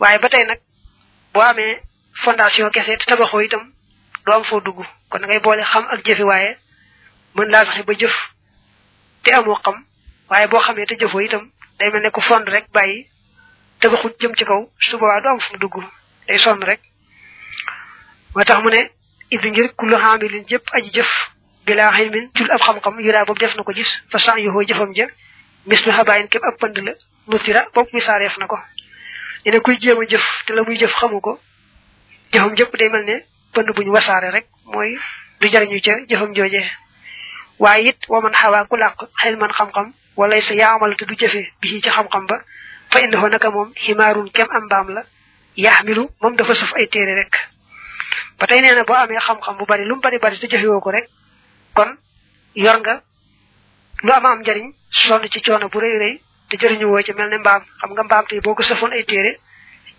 Waaye 0.00 0.18
ba 0.18 0.28
tey 0.28 0.44
nag 0.46 0.58
boo 1.32 1.42
amee 1.42 1.80
fondation 2.14 2.70
kese 2.70 2.96
te 2.98 3.04
tabaxoo 3.06 3.40
itam 3.40 3.72
doo 4.26 4.34
am 4.34 4.44
foo 4.44 4.60
dugg. 4.60 4.82
Kon 5.08 5.18
da 5.20 5.26
ngay 5.26 5.40
boole 5.40 5.62
xam 5.62 5.84
ak 5.90 6.02
jëfi 6.04 6.22
waaye 6.22 6.58
mën 7.34 7.48
laa 7.50 7.64
fexe 7.64 7.82
ba 7.84 7.92
jëf 7.94 8.14
te 9.22 9.30
amoo 9.32 9.56
xam, 9.64 9.84
waaye 10.30 10.46
boo 10.48 10.60
xamee 10.60 10.86
te 10.86 10.94
jëfoo 11.00 11.20
itam 11.20 11.50
day 11.78 11.90
mel 11.90 12.02
ne 12.02 12.10
ko 12.10 12.20
fond 12.20 12.44
rek 12.48 12.66
bàyyi 12.72 13.08
tabaxut 13.80 14.14
jëm 14.20 14.34
ci 14.36 14.44
kaw, 14.44 14.70
su 14.78 14.96
boobaa 14.98 15.20
du 15.20 15.28
am 15.28 15.40
fu 15.40 15.52
mu 15.52 15.58
dugg, 15.58 15.76
day 16.28 16.38
sonn 16.38 16.62
rek. 16.62 16.80
Moo 18.34 18.44
tax 18.44 18.62
mu 18.62 18.70
ne 18.70 18.90
idi 19.30 19.50
ngir 19.50 19.74
kullu 19.76 19.96
xaamilin 19.96 20.44
jëpp 20.48 20.68
aji 20.72 20.90
jëf, 20.92 21.10
bilaa 21.66 21.90
xilmin 21.92 22.30
jul 22.34 22.50
ab 22.50 22.60
xam-xam, 22.60 23.00
yuraa 23.00 23.24
boobu 23.24 23.40
def 23.40 23.54
na 23.56 23.62
ko 23.62 23.72
gis, 23.72 23.90
fa 24.10 24.18
san 24.18 24.38
yoxoo 24.38 24.62
jëfam 24.68 24.94
ja 24.94 25.06
mis 25.66 25.84
lu 25.86 25.92
xabaayin 25.92 26.28
képp 26.28 26.44
ab 26.44 26.56
pënd 26.60 26.78
la 26.78 26.92
nutira 27.26 27.66
boobu 27.74 27.90
misaareef 27.92 28.36
na 28.38 28.46
ko. 28.46 28.58
Ne 29.44 29.50
ne 29.52 29.58
kuy 29.60 29.76
jéem 29.80 30.00
a 30.00 30.04
jëf 30.06 30.24
te 30.46 30.52
la 30.52 30.62
muy 30.62 30.76
jëf 30.78 30.94
xamu 30.94 31.20
ko, 31.20 31.40
jëfam 32.32 32.54
jëpp 32.56 32.76
day 32.76 32.88
mel 32.88 33.04
ne 33.04 33.16
pënd 33.52 33.68
buñ 33.76 33.88
wasaare 33.90 34.30
rek 34.30 34.46
mooy 34.64 34.96
du 35.40 35.48
jariñu 35.48 35.80
ca 35.80 35.92
jëfam 36.08 36.34
jooje. 36.34 36.62
Waaye 37.58 37.88
it 37.88 37.98
wa 38.08 38.20
man 38.20 38.32
xawaa 38.34 38.64
ku 38.66 38.76
xel 39.22 39.36
man 39.36 39.50
xam-xam 39.52 39.92
wala 40.16 40.40
sa 40.40 40.54
yaamal 40.54 40.96
te 40.96 41.04
du 41.04 41.14
jëfe 41.16 41.52
bi 41.60 41.80
ci 41.82 41.90
xam-xam 41.90 42.26
ba 42.26 42.36
fa 42.90 43.00
innahu 43.00 43.28
naka 43.28 43.50
moom 43.50 43.72
ximaarun 43.74 44.30
kem 44.30 44.46
am 44.50 44.64
mbaam 44.64 44.88
la 44.94 45.02
yaxmilu 45.56 46.08
moom 46.20 46.36
dafa 46.36 46.54
suf 46.54 46.72
ay 46.74 46.86
téere 46.88 47.14
rek. 47.14 47.34
Ba 48.38 48.46
tey 48.46 48.60
nee 48.60 48.74
na 48.74 48.84
bu 48.84 49.64
bari 49.66 49.84
lu 49.84 50.00
bari 50.00 50.18
bari 50.18 50.38
te 50.38 50.46
jëfewoo 50.46 50.80
ko 50.80 50.90
rek 50.90 51.08
kon 51.74 51.96
yor 52.54 52.78
nga 52.80 53.02
lu 54.02 54.12
ama 54.12 54.28
am 54.30 54.40
njariñ 54.40 54.72
sonn 54.90 55.28
ci 55.30 55.40
coono 55.40 55.68
bu 55.68 55.78
rëy 55.80 56.20
te 56.48 56.56
jëriñu 56.56 56.86
woo 56.86 57.02
ci 57.02 57.12
mel 57.12 57.28
ne 57.28 57.38
mbaam 57.38 57.62
xam 57.80 57.90
nga 57.92 58.02
mbaam 58.02 58.24
tey 58.26 58.40
boo 58.40 58.54
ko 58.54 58.62
sëfoon 58.62 58.92
ay 58.92 59.04
téere 59.04 59.38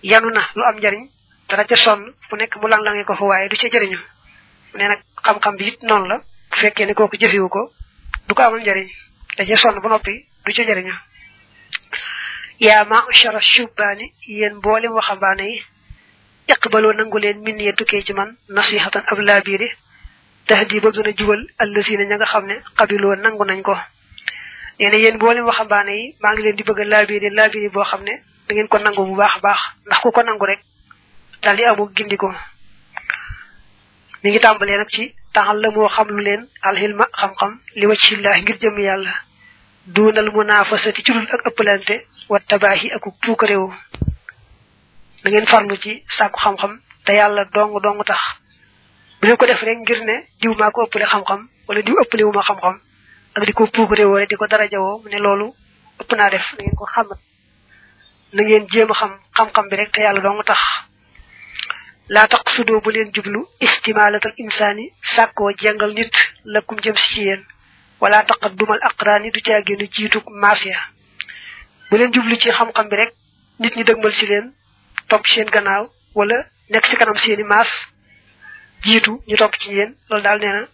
yanu 0.04 0.30
na 0.30 0.42
lu 0.56 0.64
am 0.64 0.76
njariñ 0.78 1.10
dara 1.50 1.64
ca 1.66 1.76
sonn 1.76 2.14
fu 2.30 2.36
nekk 2.36 2.56
mu 2.62 2.68
lang-lange 2.68 3.04
ko 3.04 3.16
fa 3.16 3.24
waaye 3.26 3.50
du 3.50 3.56
nag 4.74 5.00
xam-xam 5.24 5.56
bi 5.56 5.78
noonu 5.82 6.06
la 6.08 6.22
bu 6.56 6.60
fekkee 6.62 6.86
ne 6.88 6.94
kooku 6.94 7.18
jëfewu 7.18 7.50
ko 7.50 7.72
du 8.28 8.34
ko 8.36 8.42
amal 8.44 8.60
njariñ 8.62 8.88
da 9.38 9.46
ca 9.46 9.58
sonn 9.58 9.80
ba 9.82 9.90
noppi 9.90 10.26
du 10.46 10.54
ca 10.54 10.64
jëriñu 10.64 10.94
yaa 12.60 12.86
ma'shara 12.86 13.42
shubbaani 13.42 14.14
yéen 14.28 14.54
mboolem 14.56 14.92
waxambaane 14.94 15.44
yi 15.52 15.64
iqbaloo 16.48 16.94
nangu 16.94 17.18
leen 17.20 17.42
min 17.44 17.60
ye 17.60 17.74
tukkee 17.74 18.04
ci 18.04 18.14
man 18.14 18.38
nasihatan 18.50 19.04
ab 19.12 19.20
laabiiri 19.20 19.68
tahdi 20.48 20.80
ba 20.80 20.92
dina 20.92 21.12
jubal 21.18 21.42
allasina 21.58 22.04
ña 22.04 22.16
nga 22.16 22.26
xam 22.26 22.46
ne 22.46 22.56
xabiloo 22.78 23.16
nangu 23.16 23.44
nañ 23.46 23.62
ko. 23.62 23.76
Nee 24.80 24.90
na 24.90 24.98
yéen 24.98 25.16
mboolem 25.16 25.46
waxambaane 25.46 25.90
yi 25.92 26.16
maa 26.22 26.34
ngi 26.34 26.42
leen 26.44 26.56
di 26.56 26.64
bëgg 26.64 26.80
a 26.80 26.86
laabiiri 26.86 27.30
laabiiri 27.30 27.70
boo 27.70 27.84
xam 27.84 28.04
ne 28.04 28.14
da 28.48 28.54
ngeen 28.54 28.68
ko 28.68 28.78
nangu 28.78 29.06
bu 29.06 29.16
baax 29.16 29.36
a 29.36 29.40
baax 29.40 29.60
ndax 29.86 30.00
ku 30.02 30.12
ko 30.12 30.22
nangu 30.24 30.46
rek 30.46 30.62
daal 31.42 31.58
di 31.58 31.64
amu 31.66 31.90
gindiko 31.96 32.30
mi 34.24 34.30
ngi 34.32 34.40
tàmbalee 34.40 34.78
nag 34.78 34.90
ci 34.90 35.14
taxal 35.36 35.58
la 35.64 35.70
moo 35.76 35.88
xam 35.96 36.08
lu 36.16 36.22
leen 36.28 36.42
alxilma 36.68 37.06
xam-xam 37.20 37.52
li 37.80 37.86
waccillaah 37.90 38.38
ngir 38.42 38.58
jëm 38.62 38.78
yàlla. 38.88 39.14
Duunal 39.96 40.30
munaafasati 40.36 41.04
ci 41.06 41.12
dul 41.14 41.28
ak 41.36 41.42
ëppalante 41.50 41.96
wa 42.32 42.40
tabaahi 42.50 42.88
ak 42.96 43.04
puukaréewu 43.22 43.70
da 45.24 45.28
ngeen 45.30 45.48
farlu 45.52 45.76
ci 45.84 45.92
sàkku 46.18 46.40
xam-xam 46.44 46.74
te 47.06 47.12
yàlla 47.20 47.44
dong 47.54 47.74
dong 47.84 48.02
tax. 48.10 48.22
Bu 49.22 49.36
ko 49.38 49.46
def 49.46 49.62
rek 49.68 49.78
ngir 49.80 50.00
ne 50.10 50.16
diw 50.42 50.54
maa 50.60 50.72
ko 50.72 50.80
ëppale 50.86 51.06
xam-xam 51.14 51.42
wala 51.68 51.82
diw 51.82 51.96
ëppale 52.04 52.24
wu 52.28 52.32
ma 52.34 52.44
xam-xam 52.50 52.76
ak 53.36 53.44
di 53.46 53.54
ko 53.54 53.64
puukaréewoo 53.76 54.18
rek 54.20 54.30
di 54.30 54.36
ko 54.36 54.48
darajawoo 54.48 55.02
mu 55.02 55.08
ne 55.10 55.20
loolu 55.26 55.48
ëpp 56.02 56.12
naa 56.18 56.30
def. 56.30 56.46
Na 56.54 56.62
ngeen 56.64 56.76
ko 56.80 56.86
xamat 56.94 57.20
na 58.34 58.42
ngeen 58.44 58.66
jéem 58.72 58.92
a 58.92 58.96
xam 59.00 59.12
xam-xam 59.38 59.66
bi 59.70 59.76
rek 59.76 59.92
te 59.92 60.02
yàlla 60.02 60.22
dong 60.22 60.44
tax. 60.46 60.62
Bu 62.84 62.90
leen 62.92 63.10
jublu 63.16 63.40
istimaalatal 63.60 64.34
insaani 64.38 64.86
sàkkoo 65.16 65.52
jengal 65.62 65.94
nit 65.94 66.14
lakkum 66.54 66.78
jëm 66.84 66.98
si 66.98 67.22
yéen. 67.26 67.42
Wala 68.02 68.24
taqaddumal 68.24 68.80
aqraani 68.82 69.32
du 69.32 69.42
caa 69.42 69.62
génn 69.66 69.88
jiitu 69.92 70.20
maas 70.42 70.62
ya 70.66 70.80
bu 71.90 71.98
leen 71.98 72.12
jublu 72.14 72.36
ci 72.38 72.50
xam-xam 72.52 72.88
bi 72.90 72.96
rek 72.96 73.12
nit 73.60 73.76
ñi 73.76 73.84
dëgmal 73.84 74.12
si 74.12 74.26
leen 74.28 74.54
topp 75.08 75.28
seen 75.28 75.50
gannaaw 75.50 75.90
wala 76.16 76.38
nekk 76.70 76.86
ci 76.90 76.96
kanam 76.98 77.18
seeni 77.18 77.44
maas 77.44 77.70
jiitu 78.84 79.22
ñu 79.28 79.36
topp 79.38 79.56
ci 79.60 79.70
yéen. 79.72 79.96
Loolu 80.10 80.24
daal 80.24 80.40
nee 80.40 80.52
na 80.52 80.68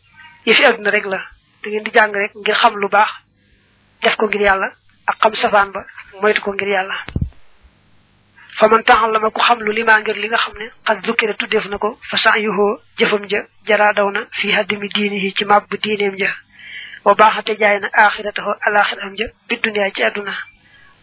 yëfi 0.46 0.66
àdduna 0.66 0.90
rek 0.92 1.06
la. 1.06 1.20
Da 1.64 1.70
ngeen 1.70 1.84
di 1.84 1.92
jàng 1.94 2.14
rek 2.14 2.32
ngir 2.36 2.56
xam 2.56 2.76
lu 2.82 2.88
baax 2.90 3.10
def 4.02 4.16
ko 4.16 4.26
ngir 4.28 4.42
yàlla 4.42 4.72
ak 5.06 5.16
xam 5.22 5.34
safaan 5.36 5.72
ba 5.72 5.86
moytu 6.22 6.42
ko 6.42 6.54
ngir 6.54 6.68
yàlla 6.68 6.96
fa 8.62 8.68
man 8.68 8.84
taxal 8.84 9.12
la 9.12 9.20
ma 9.20 9.30
ku 9.32 9.42
xam 9.42 9.60
lu 9.66 9.72
limaa 9.74 10.00
ngir 10.02 10.18
li 10.22 10.28
nga 10.30 10.38
xam 10.38 10.54
ne 10.62 10.66
xat 10.86 10.98
zukkira 11.06 11.34
tuddeef 11.34 11.66
na 11.70 11.78
ko 11.84 11.90
fa 12.10 12.18
sax 12.18 12.36
yuhoo 12.46 12.78
jëfam 13.00 13.24
ja 13.32 13.40
jaraa 13.68 13.94
daw 13.98 14.08
na 14.12 14.22
fii 14.38 14.52
haddimi 14.58 14.88
diini 14.96 15.18
yi 15.24 15.34
ci 15.34 15.46
màbb 15.46 15.74
diineem 15.84 16.16
ja. 16.22 16.30
wa 17.06 17.16
baaxate 17.16 17.58
jaay 17.62 17.80
na 17.80 17.90
aaxirataho 17.92 18.52
alaaxiraam 18.66 19.14
ja 19.18 19.90
ci 19.96 20.04
àdduna. 20.04 20.34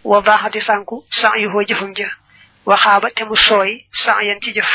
wa 0.05 0.21
baaxate 0.23 0.61
sànku 0.61 1.05
sax 1.11 1.35
yuhoo 1.43 1.65
jëfam 1.67 1.93
ja. 1.97 2.09
waxaaba 2.65 3.11
te 3.11 3.25
mu 3.25 3.35
sooy 3.37 3.87
sax 3.91 4.23
yeen 4.23 4.41
ci 4.41 4.53
jëf. 4.55 4.71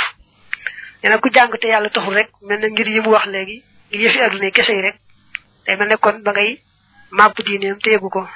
nee 1.03 1.09
na 1.09 1.17
ku 1.19 1.29
jàng 1.31 1.55
te 1.61 1.67
yàlla 1.67 1.89
taxul 1.89 2.13
rek 2.13 2.29
mel 2.41 2.59
na 2.59 2.67
ngir 2.67 2.87
yi 2.87 2.99
mu 2.99 3.11
wax 3.11 3.25
yëfi 3.91 4.19
àdduna 4.21 4.51
kese 4.51 4.73
yi 4.75 4.81
rek 4.81 4.95
day 5.65 5.77
mel 5.77 5.87
ne 5.87 5.95
kon 5.95 6.19
ba 6.21 6.31
ngay 6.31 6.59
màbb 7.11 7.39
diineem 7.45 7.79
te 7.79 7.89
yëgu 7.95 8.09
ko. 8.09 8.27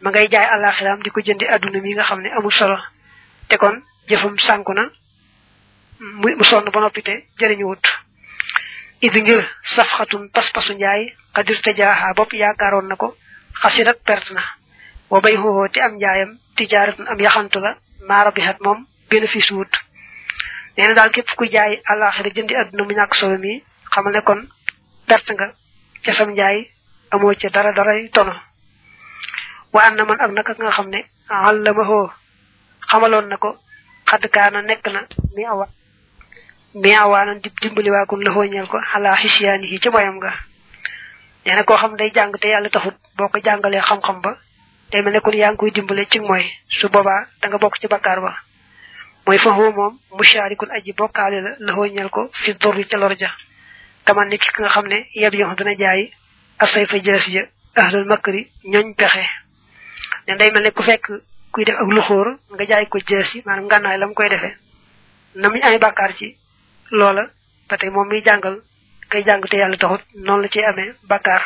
ma 0.00 0.10
ngay 0.10 0.28
jaay 0.28 0.46
alaaxiraam 0.54 1.02
di 1.02 1.10
ko 1.10 1.20
jëndi 1.20 1.46
àdduna 1.46 1.78
mi 1.80 1.94
nga 1.94 2.02
xam 2.02 2.20
ne 2.20 2.30
amul 2.34 2.52
solo 2.52 2.78
te 3.48 3.56
kon 3.56 3.82
jëfam 4.08 4.38
sànku 4.38 4.72
na 4.72 4.84
mu 6.38 6.44
sonn 6.44 6.70
ba 6.70 6.80
noppi 6.80 7.02
te 7.02 7.14
jëriñu 7.38 7.66
idi 9.00 9.20
ngir 9.22 9.42
safxatun 9.62 10.30
pas-pasu 10.34 10.72
njaay 10.74 11.02
xadir 11.34 11.60
te 11.62 11.70
jaaxaa 11.76 12.14
bopp 12.14 12.32
yaakaaroon 12.32 12.88
na 12.88 12.96
ko 12.96 13.16
xasirat 13.62 13.98
perte 14.04 14.32
na. 14.34 14.42
Wa 15.10 15.20
bay 15.20 15.36
xooxoo 15.36 15.68
te 15.68 15.80
am 15.80 15.94
njaayam 15.96 16.38
tijaaratun 16.56 17.06
am 17.08 17.18
yaxantu 17.20 17.58
la 17.60 17.76
maara 18.08 18.30
bi 18.30 18.40
xat 18.40 18.60
moom 18.60 18.86
bénéfice 19.10 19.52
wut. 19.54 19.72
Nee 20.76 20.94
daal 20.94 21.10
képp 21.10 21.34
ku 21.36 21.44
jaay 21.44 21.82
jëndi 22.34 22.54
àdduna 22.54 22.82
mu 22.84 22.92
ñàkk 22.92 23.14
solo 23.14 23.38
mi 23.38 23.62
xamal 23.92 24.12
ne 24.12 24.20
kon 24.22 24.40
perte 25.06 25.32
nga 25.32 25.52
ca 26.04 26.12
sam 26.12 26.30
njaay 26.32 26.70
amoo 27.10 27.34
ca 27.40 27.48
dara 27.48 27.72
daray 27.72 28.08
tono. 28.10 28.34
Wa 29.72 29.80
an 29.86 29.94
na 29.96 30.04
man 30.04 30.20
ak 30.20 30.30
naka 30.32 30.52
nga 30.58 30.70
xam 30.70 30.88
ne 30.88 31.00
xamaloon 32.90 33.28
na 33.28 33.36
ko 33.36 33.56
xadd 34.10 34.24
kaana 34.30 34.62
nekk 34.62 34.86
na 34.92 35.00
mi 35.34 35.44
awa 35.44 35.66
mi 36.74 36.92
awaanan 36.94 37.40
di 37.40 37.50
dimbaliwaakun 37.62 38.22
la 38.24 38.30
xooñeel 38.30 38.66
ko 38.68 38.78
xalaa 38.92 39.16
xisiyaani 39.16 39.66
yi 39.72 39.78
ci 39.80 39.88
moyam 39.90 40.16
nga 40.16 40.32
nee 41.44 41.54
na 41.54 41.62
koo 41.64 41.76
xam 41.76 41.96
day 41.96 42.10
jàng 42.14 42.32
te 42.40 42.48
yàlla 42.48 42.68
taxut 42.70 42.94
boo 43.16 43.28
ko 43.28 43.38
jàngalee 43.44 43.80
xam-xam 43.80 44.20
ba 44.20 44.36
day 44.90 45.02
mel 45.02 45.12
ne 45.12 45.20
kon 45.20 45.32
yaa 45.34 45.50
ngi 45.50 45.56
koy 45.58 45.70
dimbale 45.70 46.04
ci 46.10 46.20
mooy 46.20 46.44
su 46.68 46.88
boobaa 46.88 47.26
da 47.40 47.48
nga 47.48 47.58
bokk 47.58 47.78
ci 47.80 47.86
bakkaar 47.88 48.20
ba. 48.20 48.32
Mooy 49.26 49.38
fa 49.38 49.50
xoo 49.50 49.72
moom 49.72 49.98
musharikun 50.10 50.70
aji 50.70 50.92
bokkaale 50.92 51.40
la 51.40 51.50
la 51.58 51.72
xooñeel 51.72 52.10
ko 52.10 52.30
fi 52.32 52.54
dorri 52.54 52.84
ca 52.86 52.96
lor 52.98 53.14
ja. 53.18 53.30
Kaman 54.04 54.28
ni 54.28 54.36
nga 54.38 54.68
xam 54.68 54.86
ne 54.86 55.08
yeb 55.14 55.34
yox 55.34 55.56
dana 55.56 55.74
jaay 55.76 56.12
asay 56.58 56.86
fa 56.86 56.96
jëlas 56.98 57.26
ja 57.28 57.42
ahlul 57.74 58.04
makri 58.06 58.50
ñooñ 58.64 58.94
pexe. 58.94 59.24
Ne 60.28 60.36
day 60.36 60.50
mel 60.52 60.62
ne 60.62 60.70
fekk 60.70 61.06
kuy 61.56 61.64
def 61.64 61.78
ak 61.80 61.88
luxóor 61.88 62.28
nga 62.52 62.64
jaay 62.68 62.86
ko 62.92 62.98
yi 63.08 63.42
maanaam 63.46 63.64
ngànnaay 63.66 63.98
la 63.98 64.06
mu 64.06 64.14
koy 64.14 64.28
defee. 64.28 64.54
Na 65.40 65.48
muy 65.48 65.60
amee 65.62 65.78
bàkkaar 65.78 66.12
ci 66.18 66.36
loola 66.90 67.30
ba 67.68 67.76
tey 67.78 67.88
moom 67.90 68.08
miy 68.08 68.20
jàngal 68.26 68.56
kay 69.08 69.22
jàng 69.24 69.40
te 69.48 69.56
yàlla 69.56 69.76
taxut 69.78 70.02
noonu 70.14 70.42
la 70.42 70.48
ciy 70.48 70.64
amee 70.64 70.92
bàkkaar. 71.08 71.42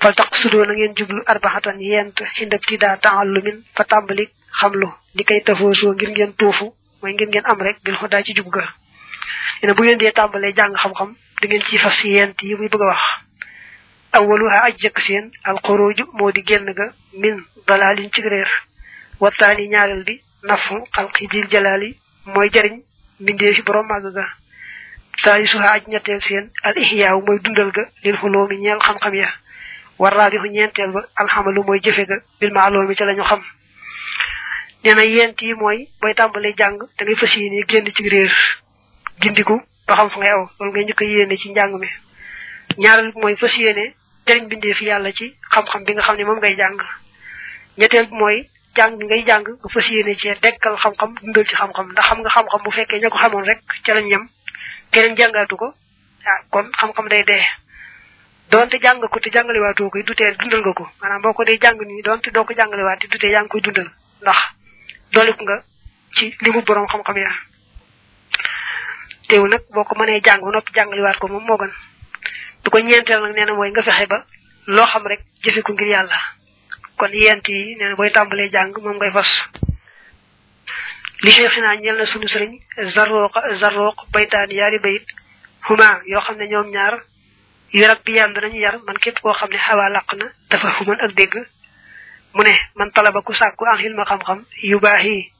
Fal 0.00 0.14
tax 0.14 0.30
sudoo 0.40 0.64
na 0.66 0.72
ngeen 0.74 0.94
jublu 0.96 1.20
arbaxatan 1.26 1.80
yent 1.80 2.14
xindab 2.36 2.62
tidaa 2.66 2.96
taallumin 2.96 3.58
fa 3.74 3.84
tàmbali 3.84 4.24
xamlu 4.60 4.88
li 5.14 5.24
koy 5.24 5.40
tafoosoo 5.42 5.92
ngir 5.94 6.10
ngeen 6.10 6.32
tuufu 6.38 6.66
mooy 7.02 7.12
ngir 7.14 7.28
ngeen 7.28 7.44
am 7.50 7.58
rek 7.58 7.82
bil 7.84 7.96
xudaa 8.00 8.22
ci 8.22 8.34
jub 8.36 8.48
ga. 8.54 8.64
Ne 9.62 9.72
bu 9.74 9.82
ngeen 9.82 9.98
dee 9.98 10.12
tàmbalee 10.12 10.52
jàng 10.54 10.74
xam-xam 10.82 11.10
da 11.40 11.48
ngeen 11.48 11.62
ci 11.62 11.78
fas 11.78 12.04
yent 12.04 12.38
yi 12.42 12.54
muy 12.54 12.68
bëgg 12.68 12.80
wax 12.90 13.02
awaluha 14.18 14.58
aj 14.66 14.74
jëkk 14.82 14.98
seen 15.00 15.30
alxuruju 15.44 16.04
moo 16.12 16.30
di 16.32 16.42
génn 16.48 16.72
ga 16.78 16.86
min 17.20 17.36
dalalin 17.66 18.10
ci 18.12 18.20
réer 18.22 18.50
wattaani 19.20 19.68
ñaareel 19.68 20.04
bi 20.04 20.20
nafu 20.42 20.76
xalqi 20.94 21.26
dil 21.28 21.46
jalaali 21.50 21.96
mooy 22.26 22.48
jariñ 22.52 22.82
mbindee 23.20 23.54
fi 23.54 23.62
borom 23.62 23.86
màgg 23.86 24.06
ga 24.14 24.24
taali 25.22 25.46
suha 25.46 25.68
aj 25.72 25.82
ñetteel 25.88 26.20
seen 26.20 26.50
al 26.62 26.76
ihyaaw 26.78 27.20
mooy 27.26 27.38
dundal 27.40 27.70
ga 27.72 27.84
lil 28.02 28.16
xuloomi 28.16 28.56
ñeel 28.58 28.78
xam-xam 28.78 29.14
ya 29.14 29.28
war 29.98 30.12
raabixu 30.14 30.48
ñeenteel 30.50 30.90
ba 30.92 31.00
alxamalu 31.16 31.62
mooy 31.64 31.80
jëfe 31.80 32.04
ga 32.06 32.16
bil 32.40 32.52
maaloomi 32.52 32.94
ca 32.94 33.04
la 33.04 33.14
ñu 33.14 33.22
xam 33.24 33.42
nee 34.84 34.94
na 34.94 35.02
yent 35.04 35.40
yi 35.42 35.54
mooy 35.54 35.88
booy 36.00 36.14
tàmbalee 36.14 36.54
jàng 36.56 36.78
da 36.78 37.04
ngay 37.04 37.16
fas 37.16 37.36
yéene 37.36 37.64
génn 37.68 37.86
ci 37.94 38.08
réer 38.08 38.32
gindiku 39.20 39.62
ba 39.86 39.94
xam 39.96 40.08
fa 40.10 40.18
ngay 40.20 40.30
aw 40.30 40.48
loolu 40.60 40.72
ngay 40.72 40.94
a 41.00 41.04
yéene 41.04 41.36
ci 41.36 41.50
njàng 41.50 41.78
mi 41.80 41.88
ñaareel 42.78 43.12
bi 43.12 43.20
mooy 43.20 43.36
fas 43.36 43.56
yéene 43.56 43.94
jëriñ 44.26 44.48
bindee 44.48 44.74
fi 44.74 44.84
yàlla 44.86 45.12
ci 45.12 45.34
xam-xam 45.50 45.84
bi 45.84 45.92
nga 45.94 46.02
xam 46.02 46.16
ne 46.16 46.24
moom 46.24 46.38
ngay 46.38 46.54
jàng. 46.56 46.76
ñetteel 47.76 48.06
bi 48.06 48.16
mooy 48.16 48.48
jàng 48.76 48.98
ngay 48.98 49.22
jàng 49.26 49.42
nga 49.44 49.68
fas 49.74 49.88
yéene 49.90 50.14
ci 50.14 50.28
dekkal 50.42 50.76
xam-xam 50.76 51.14
dundal 51.22 51.44
ci 51.46 51.54
xam-xam. 51.56 51.86
ndax 51.92 52.04
xam 52.08 52.18
nga 52.22 52.30
xam-xam 52.30 52.62
bu 52.64 52.70
fekkee 52.70 53.00
ña 53.00 53.08
ko 53.10 53.18
xamoon 53.18 53.44
rek 53.44 53.58
ca 53.84 53.94
lañ 53.94 54.08
yem 54.10 54.28
keneen 54.92 55.16
jàngaatu 55.16 55.56
ko 55.56 55.74
ah 56.24 56.40
kon 56.50 56.66
xam-xam 56.78 57.08
day 57.08 57.24
dee. 57.26 57.42
doonte 58.50 58.76
jàng 58.82 59.00
ko 59.00 59.18
te 59.20 59.30
jàngalewaatoo 59.30 59.90
koy 59.90 60.02
dutee 60.02 60.34
dundal 60.38 60.60
nga 60.60 60.72
ko. 60.72 60.88
maanaam 61.00 61.22
boo 61.22 61.32
ko 61.32 61.44
jàng 61.62 61.78
nii 61.78 62.02
doonte 62.02 62.30
doo 62.30 62.44
ko 62.44 62.54
jàngalewaat 62.54 62.98
te 63.00 63.06
dutee 63.08 63.30
yaa 63.30 63.42
ngi 63.42 63.48
koy 63.48 63.60
dundal. 63.60 63.88
ndax 64.22 64.36
dooleku 65.12 65.42
nga 65.44 65.56
ci 66.14 66.34
li 66.40 66.50
mu 66.50 66.62
borom 66.62 66.86
xam-xam 66.86 67.16
ya 67.18 67.30
teew 69.28 69.46
nag 69.46 69.62
boo 69.74 69.84
ko 69.84 69.94
mënee 69.98 70.20
jàng 70.24 70.40
ba 70.44 70.50
noppi 70.50 70.72
jàngalewaat 70.74 71.18
ko 71.18 71.28
moom 71.28 71.44
moo 71.46 71.56
gën. 71.56 71.72
Du 72.64 72.70
ko 72.70 72.78
ñeenteel 72.78 73.20
nag 73.22 73.34
nee 73.36 73.44
na 73.46 73.54
mooy 73.54 73.70
nga 73.70 73.82
fexe 73.82 74.06
ba 74.06 74.24
loo 74.66 74.86
xam 74.86 75.06
rek 75.06 75.20
jëfe 75.44 75.62
ko 75.62 75.72
ngir 75.72 75.86
yàlla. 75.88 76.18
Kon 76.96 77.12
yent 77.12 77.46
yi 77.48 77.76
nee 77.76 77.88
na 77.88 77.94
booy 77.96 78.10
tàmbalee 78.10 78.50
jàng 78.50 78.72
moom 78.82 78.96
ngay 78.96 79.12
fas. 79.12 79.30
Li 81.24 81.30
cheikhina 81.30 81.74
ñel 81.76 81.96
na 81.98 82.06
sunu 82.06 82.28
sëriñ 82.28 82.52
zarruq 82.94 83.34
zarruq 83.60 83.96
baytaan 84.12 84.50
yaari 84.50 84.78
bayit 84.78 85.06
huma 85.68 86.00
yoo 86.06 86.20
xam 86.20 86.36
ne 86.38 86.46
ñoom 86.48 86.68
ñaar 86.70 86.94
yu 87.72 87.84
rak 87.86 88.00
bi 88.04 88.12
yànd 88.12 88.36
nañu 88.38 88.58
yar. 88.60 88.78
Man 88.86 88.98
képp 88.98 89.20
koo 89.20 89.32
xam 89.34 89.50
ne 89.50 89.58
xawaa 89.58 89.88
làq 89.90 90.12
na 90.14 90.26
dafa 90.50 90.68
human 90.78 91.00
ak 91.00 91.12
dégg. 91.14 91.34
Mu 92.34 92.42
ne 92.42 92.54
man 92.76 92.90
talaba 92.92 93.22
ku 93.22 93.32
sàkku 93.34 93.64
an 93.64 93.76
xilma 93.78 94.04
xam-xam 94.04 94.44
yu 94.62 94.78
baax 94.80 95.04
yi 95.04 95.32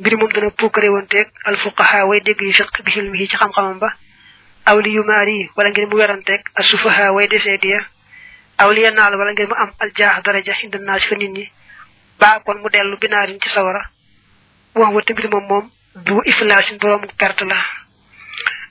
mbir 0.00 0.16
moom 0.16 0.32
dana 0.32 0.50
puukare 0.50 0.88
wonteeg 0.88 1.28
alfuqaha 1.44 2.06
way 2.06 2.20
dégg 2.20 2.40
yu 2.40 2.52
fiq 2.52 2.82
bi 2.84 2.90
xilmi 2.90 3.18
yi 3.18 3.28
ci 3.28 3.36
xam-xamam 3.36 3.78
ba 3.78 3.94
aw 4.66 4.78
li 4.80 4.90
yu 4.94 5.02
maar 5.04 5.28
yi 5.28 5.50
wala 5.56 5.70
ngir 5.70 5.86
mu 5.88 5.96
weranteeg 5.96 6.42
asufaha 6.54 7.12
way 7.12 7.26
li 7.28 8.90
naal 8.90 9.14
wala 9.16 9.32
ngir 9.32 9.48
mu 9.48 9.54
am 9.54 9.70
aljaax 9.78 10.22
daraja 10.24 10.54
inda 10.62 10.78
naas 10.78 11.04
fa 11.06 11.14
nit 11.16 11.30
ñi. 11.30 11.50
Ba 12.18 12.40
kon 12.44 12.58
mu 12.62 12.68
dellu 12.70 12.96
binaarin 12.98 13.40
ci 13.40 13.48
sawara. 13.48 13.82
Wax 14.74 14.92
wa 14.94 15.02
tamit 15.02 15.26
moom 15.30 15.46
moom 15.48 15.70
du 15.94 16.20
iflaasin 16.24 16.78
borom 16.78 17.02
perte 17.18 17.42
la. 17.44 17.56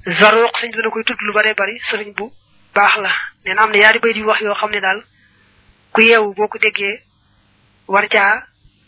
Zaruq 0.05 0.55
sëñ 0.57 0.71
dana 0.71 0.89
koy 0.89 1.03
tudd 1.03 1.21
lu 1.21 1.33
bare 1.33 1.53
bari 1.53 1.79
sëriñ 1.79 2.13
bu 2.15 2.31
baax 2.73 2.95
la. 2.97 3.11
Nee 3.45 3.53
na 3.53 3.63
am 3.63 3.71
na 3.71 3.77
yaari 3.77 3.99
bay 3.99 4.13
di 4.13 4.23
wax 4.23 4.39
yoo 4.41 4.55
xam 4.55 4.71
ne 4.71 4.79
daal 4.79 5.03
ku 5.91 6.01
yeewu 6.01 6.33
boo 6.33 6.47
ko 6.47 6.57
déggee 6.57 7.03
war 7.87 8.07
caa 8.07 8.45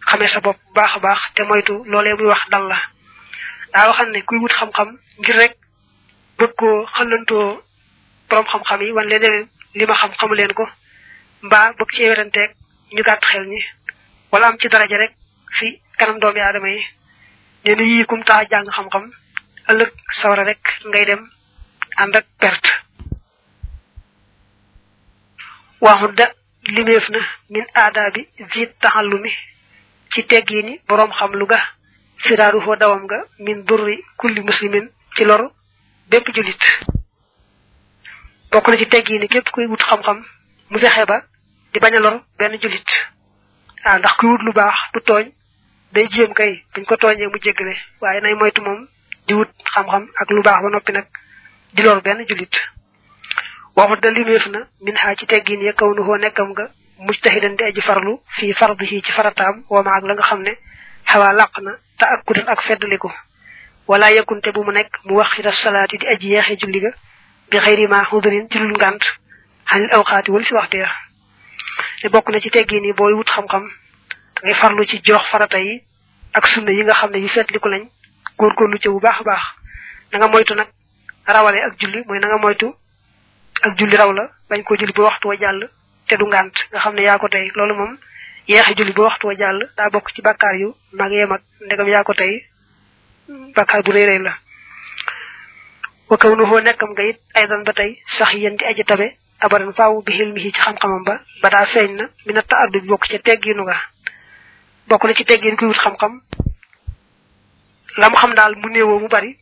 xamee 0.08 0.28
sa 0.28 0.40
baax 0.42 0.92
a 0.96 1.00
baax 1.00 1.20
te 1.36 1.44
moytu 1.44 1.84
loolee 1.86 2.14
muy 2.16 2.28
wax 2.28 2.48
dal 2.50 2.68
la. 2.68 2.78
Daa 3.74 3.88
waxal 3.90 4.12
ne 4.12 4.22
kuy 4.24 4.38
wut 4.40 4.54
xam-xam 4.54 4.98
ngir 5.20 5.36
rek 5.36 5.58
bëgg 6.38 6.54
koo 6.60 6.86
xëllantoo 6.96 7.62
borom 8.30 8.46
xam-xam 8.52 8.82
yi 8.82 8.92
wan 8.92 9.08
leen 9.12 9.48
li 9.78 9.86
ma 9.86 9.96
xam 10.02 10.12
xamu 10.20 10.34
leen 10.36 10.54
ko 10.54 10.66
mbaa 11.46 11.74
bëgg 11.78 11.92
cee 11.96 12.10
weranteeg 12.10 12.52
ñu 12.96 13.02
gàtt 13.08 13.26
xel 13.32 13.46
ñi 13.52 13.62
wala 14.32 14.48
am 14.48 14.58
ci 14.60 14.68
daraja 14.70 14.98
rek 14.98 15.14
fi 15.58 15.68
kanam 15.98 16.20
doomi 16.20 16.40
aadama 16.42 16.70
yi. 16.70 16.82
Nee 17.64 17.76
na 17.76 17.84
yii 17.84 18.06
jàng 18.52 18.68
xam-xam 18.76 19.06
ëllëg 19.70 19.92
sawara 20.20 20.44
rek 20.44 20.64
ngay 20.90 21.06
dem 21.06 21.22
ànd 22.02 22.16
ak 22.16 22.26
perte. 22.40 22.70
Waxudda 25.82 26.26
limeef 26.76 27.10
na 27.10 27.20
min 27.50 27.66
aadaabi 27.76 28.22
jiit 28.52 28.72
taxallumi 28.82 29.32
ci 30.12 30.24
teggiini 30.26 30.80
boroom 30.88 31.12
xam 31.18 31.32
lu 31.40 31.46
ga 31.46 31.60
firaaru 32.24 32.62
foo 32.62 32.76
dawam 32.76 33.04
nga 33.06 33.18
min 33.40 33.64
durri 33.68 33.98
kulli 34.20 34.42
muslimin 34.42 34.86
ci 35.16 35.24
lor 35.26 35.44
bépp 36.10 36.28
julit 36.36 36.64
bokk 38.52 38.68
na 38.68 38.78
ci 38.78 38.86
teggiini 38.88 39.28
képp 39.28 39.50
kuy 39.52 39.66
wut 39.66 39.82
xam-xam 39.84 40.24
mu 40.70 40.78
fexe 40.80 41.06
ba 41.06 41.18
di 41.74 41.80
bañ 41.80 41.96
lor 42.00 42.22
benn 42.38 42.58
julit 42.62 42.90
ah 43.84 43.98
ndax 44.00 44.14
kuy 44.18 44.30
wut 44.30 44.42
lu 44.44 44.52
baax 44.54 44.76
du 44.94 45.00
tooñ 45.02 45.32
day 45.94 46.08
jéem 46.12 46.34
kay 46.34 46.64
buñ 46.74 46.86
ko 46.86 46.96
tooñee 46.98 47.28
mu 47.28 47.38
jéggale. 47.42 47.76
Waaye 48.02 48.22
nay 48.22 48.34
moytu 48.34 48.62
moom 48.62 48.88
di 49.28 49.34
wut 49.34 49.50
xam-xam 49.74 50.08
ak 50.22 50.30
lu 50.32 50.42
baax 50.42 50.62
ba 50.64 50.70
noppi 50.70 50.92
nag 50.92 51.08
di 51.74 51.82
lor 51.84 52.02
benn 52.02 52.26
julit 52.28 52.54
waxut 53.76 54.02
da 54.02 54.10
limeef 54.12 54.48
na 54.48 54.60
min 54.82 54.96
xaa 54.96 55.16
ci 55.16 55.26
teggiin 55.26 55.62
ya 55.62 55.74
kaw 55.74 55.94
nu 55.94 56.04
hoo 56.04 56.18
nekkam 56.18 56.50
nga 56.54 56.70
mujtahidan 56.98 57.56
di 57.56 57.64
aji 57.64 57.82
farlu 57.82 58.20
fii 58.38 58.54
fardihi 58.54 59.02
ci 59.02 59.12
farataam 59.12 59.64
wama 59.70 59.92
ak 59.98 60.04
la 60.04 60.14
nga 60.14 60.24
xam 60.24 60.42
ne 60.42 60.54
xawaa 61.06 61.34
làq 61.34 61.58
na 61.62 61.72
te 61.98 62.06
ak 62.06 62.24
kudan 62.26 62.48
ak 62.48 62.62
feddaliku. 62.62 63.10
Wala 63.88 64.12
yakkunte 64.12 64.52
bu 64.54 64.64
mu 64.64 64.72
nekk 64.72 64.92
mu 65.06 65.16
wax 65.16 65.30
xira 65.36 65.52
salaati 65.52 65.98
di 65.98 66.08
aji 66.08 66.28
yeexe 66.34 66.56
julli 66.60 66.80
ga 66.80 66.92
bi 67.50 67.58
xëyri 67.60 67.88
ma 67.88 68.04
xudurin 68.06 68.48
ci 68.50 68.60
lul 68.60 68.72
ngànt 68.78 69.04
xanil 69.70 69.92
awxaati 69.94 70.32
wala 70.32 70.46
si 70.46 70.54
waxtu 70.54 70.78
ya. 70.78 70.90
Te 72.02 72.10
bokk 72.10 72.30
na 72.30 72.40
ci 72.40 72.50
teggin 72.50 72.84
yi 72.84 72.94
booy 72.94 73.14
wut 73.14 73.28
xam-xam 73.30 73.64
da 74.36 74.42
ngay 74.44 74.54
farlu 74.54 74.86
ci 74.86 75.00
jox 75.04 75.24
farata 75.32 75.60
yi 75.60 75.84
ak 76.34 76.48
sunna 76.48 76.72
yi 76.72 76.84
nga 76.84 76.94
xam 76.94 77.12
ne 77.12 77.18
yu 77.20 77.28
feddliku 77.28 77.68
lañ 77.70 77.84
góorgóorlu 78.38 78.78
ca 78.80 78.90
bu 78.90 79.00
baax 79.00 79.24
baax. 79.24 79.42
Na 80.12 80.18
nga 80.20 80.28
moytu 80.28 80.54
nag 80.56 80.68
rawale 81.28 81.60
ak 81.64 81.80
julli 81.80 82.04
mooy 82.08 82.20
na 82.20 82.28
nga 82.28 82.38
moytu 82.38 82.74
ak 83.62 83.78
julli 83.78 83.96
raw 83.98 84.12
la 84.12 84.30
bañ 84.50 84.64
ko 84.64 84.76
julli 84.76 84.94
ba 84.94 85.04
waxtu 85.04 85.28
wa 85.28 85.36
jàll 85.40 85.70
te 86.08 86.16
du 86.18 86.26
ngànt 86.26 86.54
nga 86.72 86.80
xam 86.80 86.96
ne 86.96 87.02
yaa 87.04 87.18
ko 87.18 87.28
tey 87.30 87.52
loolu 87.56 87.76
moom 87.76 87.98
yeexe 88.48 88.74
julli 88.76 88.92
ba 88.94 89.04
waxtu 89.04 89.28
wa 89.28 89.36
jàll 89.38 89.60
daa 89.78 89.90
bokk 89.90 90.12
ci 90.16 90.22
bàkkaar 90.22 90.56
yu 90.56 90.76
mag 90.94 91.12
mag 91.30 91.42
ndegam 91.66 91.88
yaa 91.88 92.04
ko 92.04 92.14
tey 92.14 92.44
bàkkaar 93.56 93.82
bu 93.84 93.92
rëy 93.92 94.06
rëy 94.06 94.20
la. 94.24 94.34
Wa 96.10 96.18
kaw 96.18 96.36
nu 96.36 96.46
foo 96.46 96.60
nekkam 96.60 96.92
nga 96.92 97.04
it 97.04 97.20
aydan 97.34 97.64
ba 97.64 97.74
tey 97.74 98.02
sax 98.06 98.34
yéen 98.34 98.56
di 98.58 98.66
aji 98.66 98.84
tabe 98.84 99.18
abadan 99.40 99.74
faaw 99.74 100.02
bi 100.02 100.12
xilmi 100.14 100.42
ci 100.42 100.52
xam-xamam 100.62 101.04
ba 101.04 101.22
ba 101.42 101.50
daa 101.50 101.66
feeñ 101.66 101.96
na 101.96 102.10
mi 102.26 102.34
na 102.34 102.42
ta 102.42 102.58
addu 102.64 102.82
bi 102.82 102.88
bokk 102.88 103.08
ca 103.08 103.18
tegginu 103.20 103.64
nga 103.64 103.78
bokk 104.88 105.04
na 105.06 105.14
ci 105.14 105.24
teggin 105.26 105.56
kuy 105.58 105.68
wut 105.68 105.78
xam-xam. 105.80 106.22
La 107.98 108.10
xam 108.10 108.34
daal 108.36 108.56
mu 108.56 108.68
néewoo 108.70 109.00
mu 109.00 109.08
bari 109.08 109.38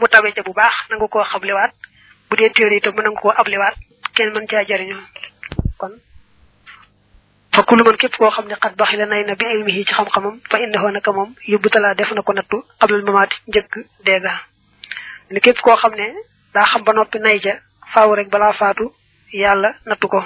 mu 0.00 0.06
tabe 0.08 0.32
ca 0.32 0.42
bu 0.42 0.52
baax 0.52 0.74
nanga 0.90 1.06
koo 1.08 1.24
xamlewaat. 1.24 1.72
Bu 2.30 2.36
dee 2.36 2.50
téere 2.50 2.76
itam 2.76 2.94
mën 2.94 3.08
nga 3.10 3.20
koo 3.20 3.30
ablewaat 3.36 3.76
kenn 4.14 4.32
mën 4.32 4.46
caa 4.46 4.64
jariñoo. 4.68 5.02
Kon 5.78 5.92
fa 7.58 7.64
kullu 7.64 7.82
man 7.84 7.96
képp 7.96 8.14
koo 8.16 8.30
xam 8.30 8.46
ne 8.46 8.54
xat 8.54 8.76
baxi 8.76 8.96
la 8.96 9.06
nay 9.06 9.24
na 9.24 9.34
bi 9.34 9.44
ilmihi 9.54 9.84
ci 9.84 9.92
xam-xamam 9.94 10.34
fa 10.50 10.58
indaxoo 10.64 10.90
naka 10.90 11.12
moom 11.12 11.34
yóbbu 11.52 11.68
talaa 11.70 11.94
def 11.94 12.12
na 12.12 12.22
ko 12.22 12.32
nattu 12.32 12.62
xablal 12.80 13.02
mamaati 13.02 13.36
njëkk 13.48 13.72
deega 14.04 14.32
ne 15.30 15.40
képp 15.40 15.58
koo 15.60 15.76
xam 15.76 15.94
ne 15.96 16.06
daa 16.54 16.66
xam 16.70 16.82
ba 16.84 16.92
noppi 16.92 17.18
nay 17.18 17.40
ca 17.40 17.54
faaw 17.92 18.14
rek 18.14 18.28
balaa 18.30 18.52
faatu 18.52 18.92
yàlla 19.32 19.74
nattu 19.86 20.08
ko. 20.08 20.24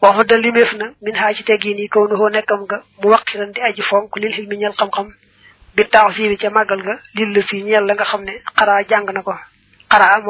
Waxu 0.00 0.24
da 0.24 0.36
limeef 0.38 0.72
na 0.80 0.86
min 1.02 1.14
xaa 1.14 1.34
ci 1.34 1.42
teggiin 1.44 1.78
yi 1.78 1.88
kaw 1.88 2.08
nuhoo 2.08 2.30
nekkam 2.30 2.60
nga 2.64 2.82
mu 3.02 3.10
waqiran 3.10 3.52
di 3.52 3.60
aji 3.60 3.82
fonk 3.82 4.16
ca 6.38 6.48
màggal 6.50 6.80
nga 6.82 6.94
lil 7.14 7.32
la 7.34 7.80
la 7.86 7.94
nga 7.94 8.04
xam 8.04 8.22
ne 8.24 8.32
xaraa 8.56 8.82
jàng 8.88 9.10
na 9.12 9.22
ko. 9.22 9.34
Xaraa 9.90 10.20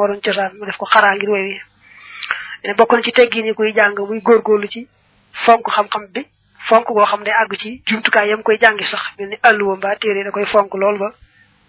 na 2.63 2.73
ci 3.03 3.11
teggin 3.11 3.45
yi 3.45 3.53
kuy 3.53 3.71
jàng 3.73 3.95
muy 4.07 4.19
góorgóorlu 4.19 4.67
ci 4.67 4.87
fonk 5.33 5.65
xam-xam 5.75 6.07
bi 6.13 6.25
fonk 6.67 6.87
goo 6.87 7.05
xam 7.05 7.21
ne 7.23 7.31
àgg 7.31 7.57
ci 7.57 7.81
jumtukaay 7.87 8.29
yam 8.29 8.41
koy 8.43 8.57
jàngi 8.59 8.83
sax 8.83 9.01
mel 9.17 9.29
ni 9.29 9.37
àlluwa 9.43 9.75
mbaa 9.77 9.95
téere 9.95 10.23
da 10.23 10.31
koy 10.31 10.45
fonk 10.45 10.73
lool 10.73 10.97
ba 10.97 11.13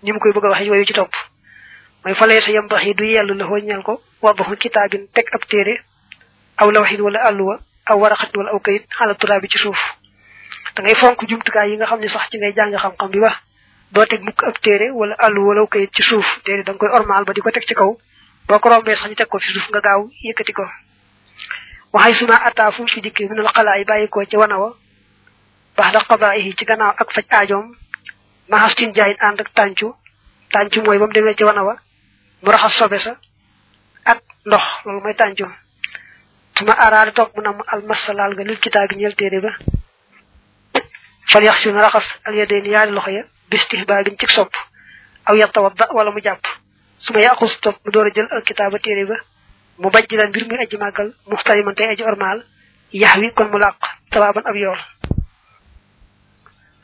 ni 0.03 0.13
mu 0.13 0.19
koy 0.19 0.33
bëgg 0.33 0.45
a 0.45 0.49
waxe 0.51 0.71
woyu 0.71 0.85
ci 0.87 0.93
topp. 0.93 1.13
Mooy 2.05 2.15
falee 2.15 2.41
sa 2.41 2.51
yam 2.53 2.67
bax 2.69 2.85
yi 2.85 2.95
du 2.95 3.05
yellu 3.05 3.35
la 3.35 3.45
ñeel 3.47 3.83
ko 3.83 4.03
waddaxu 4.23 4.57
kitaabin 4.57 5.07
teg 5.13 5.27
ab 5.33 5.45
téere 5.49 5.81
aw 6.57 6.71
lawxin 6.71 7.01
wala 7.01 7.19
àlluwa 7.29 7.59
aw 7.87 7.99
waraxatin 7.99 8.39
wala 8.41 8.51
aw 8.53 8.59
kayit 8.61 8.87
xala 8.99 9.15
turaa 9.15 9.41
bi 9.41 9.49
ci 9.49 9.59
suuf. 9.59 9.79
Da 10.75 10.83
ngay 10.83 10.95
fonk 10.95 11.25
jumtukaay 11.29 11.71
yi 11.71 11.77
nga 11.77 11.87
xam 11.87 12.01
ne 12.01 12.09
sax 12.09 12.29
ci 12.31 12.39
ngay 12.39 12.53
jàng 12.57 12.75
xam-xam 12.77 13.11
bi 13.11 13.19
teg 14.09 14.23
mukk 14.23 14.43
ab 14.45 14.57
téere 14.63 14.91
wala 14.91 15.15
àllu 15.19 15.41
wala 15.49 15.67
kayit 15.67 15.91
ci 15.95 16.03
suuf. 16.03 16.41
Téere 16.45 16.63
da 16.65 16.73
koy 16.75 16.89
ormal 16.89 17.25
ba 17.25 17.33
di 17.33 17.41
ko 17.41 17.51
teg 17.51 17.65
ci 17.67 17.75
kaw 17.75 17.97
boo 18.49 18.59
ko 18.59 18.69
rombee 18.69 18.97
sax 18.97 19.09
ñu 19.11 19.15
teg 19.15 19.29
ko 19.29 19.39
fi 19.39 19.53
suuf 19.53 19.69
nga 19.71 19.81
gaaw 19.81 20.09
yëkkati 20.25 20.53
ko. 20.53 20.65
Waxay 21.93 22.15
suma 22.15 22.37
ataa 22.49 22.71
fu 22.73 22.83
mu 22.83 22.89
fi 22.89 23.01
dikkee 23.01 23.29
minal 23.29 23.49
xalaa 23.55 23.77
yi 23.79 23.85
bàyyi 23.85 24.09
ko 24.09 24.25
ci 24.25 24.37
wana 24.37 24.57
wa 24.59 24.71
baax 25.77 25.93
da 25.93 26.01
xadaa 26.09 26.35
yi 26.37 26.55
ci 26.59 26.65
gannaaw 26.65 26.95
ak 27.01 27.09
faj 27.15 27.25
aajoom 27.31 27.67
maxastin 28.49 28.93
jaayin 28.95 29.17
ànd 29.27 29.41
ak 29.41 29.51
tàncu 29.55 29.89
tàncu 30.53 30.81
mooy 30.83 30.99
ba 30.99 31.07
mu 31.07 31.35
ci 31.39 31.45
wana 31.45 31.63
wa 31.65 31.75
mu 32.43 32.51
raxas 32.51 32.73
sobe 32.79 32.99
sa 32.99 33.13
ak 34.05 34.19
ndox 34.47 34.63
loolu 34.85 35.01
mooy 35.01 35.15
tàncu 35.15 35.47
suma 36.59 36.73
araada 36.73 37.13
toog 37.13 37.31
mu 37.37 37.43
nam 37.43 37.59
almasalaal 37.67 38.33
nga 38.35 38.43
lil 38.45 38.59
kitaabi 38.61 38.95
ñeel 38.97 39.15
téere 39.17 39.41
ba 39.41 39.51
fal 41.31 41.43
yax 41.45 41.59
si 41.63 41.73
na 41.73 41.83
raxas 41.83 42.07
al 42.25 42.35
yadeen 42.35 42.67
yaari 42.67 42.93
loxo 42.93 43.11
ya 43.11 43.25
bistihbaabin 43.51 44.17
ci 44.19 44.27
sopp 44.29 44.53
aw 45.27 45.35
yatawadda 45.35 45.85
wala 45.97 46.11
mu 46.11 46.21
jàpp 46.23 46.45
su 46.99 47.13
ma 47.13 47.21
yàqus 47.21 47.61
topp 47.61 47.77
mu 47.85 47.91
door 47.93 48.07
a 48.07 48.11
jël 48.15 48.29
alkitaaba 48.31 48.79
téere 48.79 49.05
ba 49.11 49.17
mu 49.81 49.89
lan 50.19 50.29
mbir 50.31 50.45
muy 50.49 50.59
aji 50.63 50.77
màggal 50.77 51.09
muxtariman 51.31 51.75
tey 51.75 51.89
aji 51.93 52.03
ormaal 52.11 52.39
yax 52.93 53.17
wi 53.21 53.33
kon 53.37 53.49
mu 53.53 53.59
làq 53.59 53.77
tawaaban 54.11 54.45
ab 54.51 54.57
yool 54.57 54.81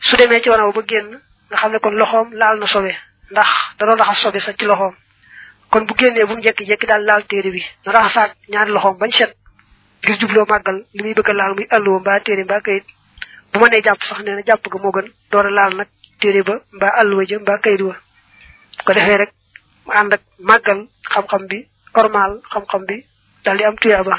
su 0.06 0.16
demee 0.16 0.40
ci 0.42 0.48
wanaw 0.50 0.72
ba 0.72 0.82
génn 0.90 1.08
nga 1.48 1.56
xam 1.60 1.72
ne 1.72 1.78
kon 1.78 1.94
loxoom 2.00 2.28
laal 2.40 2.56
na 2.58 2.66
sobe 2.66 2.92
ndax 3.30 3.48
da 3.78 3.86
doon 3.86 3.98
raxas 3.98 4.18
sobe 4.22 4.38
sa 4.40 4.52
ci 4.58 4.64
loxoom. 4.66 4.94
Kon 5.70 5.84
bu 5.86 5.94
génnee 5.98 6.24
bu 6.28 6.34
jekki-jekki 6.44 6.86
daal 6.86 7.04
laal 7.08 7.22
téere 7.26 7.50
bi 7.50 7.62
na 7.84 7.92
raxasaat 7.92 8.30
ñaari 8.52 8.70
loxoom 8.72 8.96
bañ 9.00 9.10
set 9.18 9.32
ngir 10.02 10.16
jubloo 10.20 10.46
màggal 10.52 10.78
li 10.94 11.14
bëgg 11.16 11.30
laal 11.38 11.54
muy 11.54 11.66
àlluwa 11.74 11.98
mbaa 12.00 12.20
téere 12.20 12.44
mbaa 12.44 12.60
kayit. 12.66 12.84
Bu 13.52 13.58
ma 13.60 13.68
nee 13.68 13.82
jàpp 13.86 14.02
sax 14.08 14.18
nee 14.24 14.34
na 14.36 14.42
jàpp 14.48 14.64
ga 14.72 14.78
moo 14.82 14.92
gën 14.96 15.08
door 15.30 15.46
a 15.46 15.50
laal 15.50 15.72
nag 15.76 15.88
téere 16.20 16.42
ba 16.42 16.54
mbaa 16.76 16.92
àlluwa 17.00 17.24
ja 17.28 17.38
mbaa 17.38 17.58
kayit 17.58 17.80
wa. 17.88 17.94
Ko 18.84 18.92
defee 18.94 19.16
rek 19.18 19.32
mu 19.86 19.92
ànd 19.92 20.12
ak 20.12 20.22
màggal 20.38 20.78
xam-xam 21.12 21.46
bi 21.50 21.58
ormal 21.96 22.40
xam-xam 22.52 22.84
bi 22.88 22.96
dal 23.44 23.56
di 23.58 23.64
am 23.64 23.76
tuyaaba. 23.76 24.16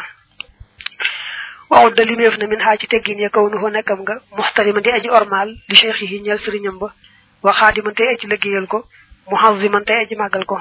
Waaw 1.69 1.89
da 1.95 2.03
limeef 2.03 2.37
na 2.37 2.47
min 2.47 2.59
xaa 2.59 2.77
ci 2.77 2.87
teggin 2.87 3.19
ya 3.19 3.29
kaw 3.29 3.45
nu 3.49 3.59
fa 3.59 3.69
nekkam 3.69 3.99
nga 4.01 4.15
muxtariman 4.37 4.81
di 4.83 4.91
aji 4.91 5.09
ormal 5.09 5.49
li 5.69 5.75
cheikh 5.75 6.01
yi 6.01 6.19
ñeel 6.21 6.37
sëriñam 6.39 6.77
ba 6.79 6.93
wa 7.43 7.51
xaadiman 7.53 7.93
tey 7.93 8.07
aji 8.13 8.27
liggéeyal 8.27 8.67
ko 8.67 8.85
muhaziman 9.29 9.83
tey 9.85 9.97
aji 10.03 10.15
màggal 10.15 10.45
ko. 10.45 10.57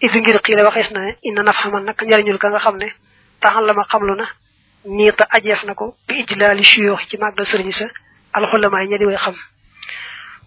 Idi 0.00 0.20
ngir 0.20 0.38
xiile 0.44 0.62
waxees 0.62 0.90
na 0.92 1.00
ne 1.00 1.16
ina 1.22 1.42
naf 1.42 1.56
xaman 1.62 1.84
nag 1.84 1.96
njariñul 2.04 2.38
ka 2.38 2.48
nga 2.50 2.58
xam 2.60 2.76
ne 2.76 2.88
taxal 3.40 3.64
la 3.66 3.72
ma 3.72 3.84
xamlu 3.88 4.14
na 4.14 4.26
niita 4.84 5.24
ajeef 5.30 5.64
na 5.64 5.74
ko 5.74 5.96
bi 6.06 6.20
ijlaali 6.20 6.64
suyoox 6.64 7.08
ci 7.08 7.16
màggal 7.16 7.46
sëriñ 7.46 7.72
sa 7.72 7.86
alxulama 8.32 8.82
yi 8.82 8.88
ña 8.88 8.98
di 8.98 9.06
way 9.06 9.16
xam. 9.16 9.34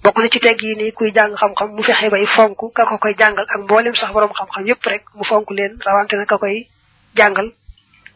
Bokk 0.03 0.17
na 0.17 0.29
ci 0.29 0.39
tegg 0.39 0.61
yi 0.61 0.75
ni 0.75 0.91
kuy 0.91 1.11
jàng 1.13 1.35
xam-xam 1.35 1.75
mu 1.75 1.81
fexe 1.83 2.09
bay 2.09 2.25
fonk 2.25 2.57
ka 2.75 2.85
ko 2.85 2.97
koy 2.97 3.13
jàngal 3.19 3.45
ak 3.47 3.59
mboolem 3.59 3.95
sax 3.95 4.11
borom 4.13 4.31
xam-xam 4.33 4.65
yépp 4.67 4.83
rek 4.85 5.03
mu 5.15 5.23
fonk 5.23 5.49
leen 5.51 5.77
rawante 5.85 6.13
na 6.15 6.25
ka 6.25 6.37
koy 6.37 6.67
jàngal 7.15 7.51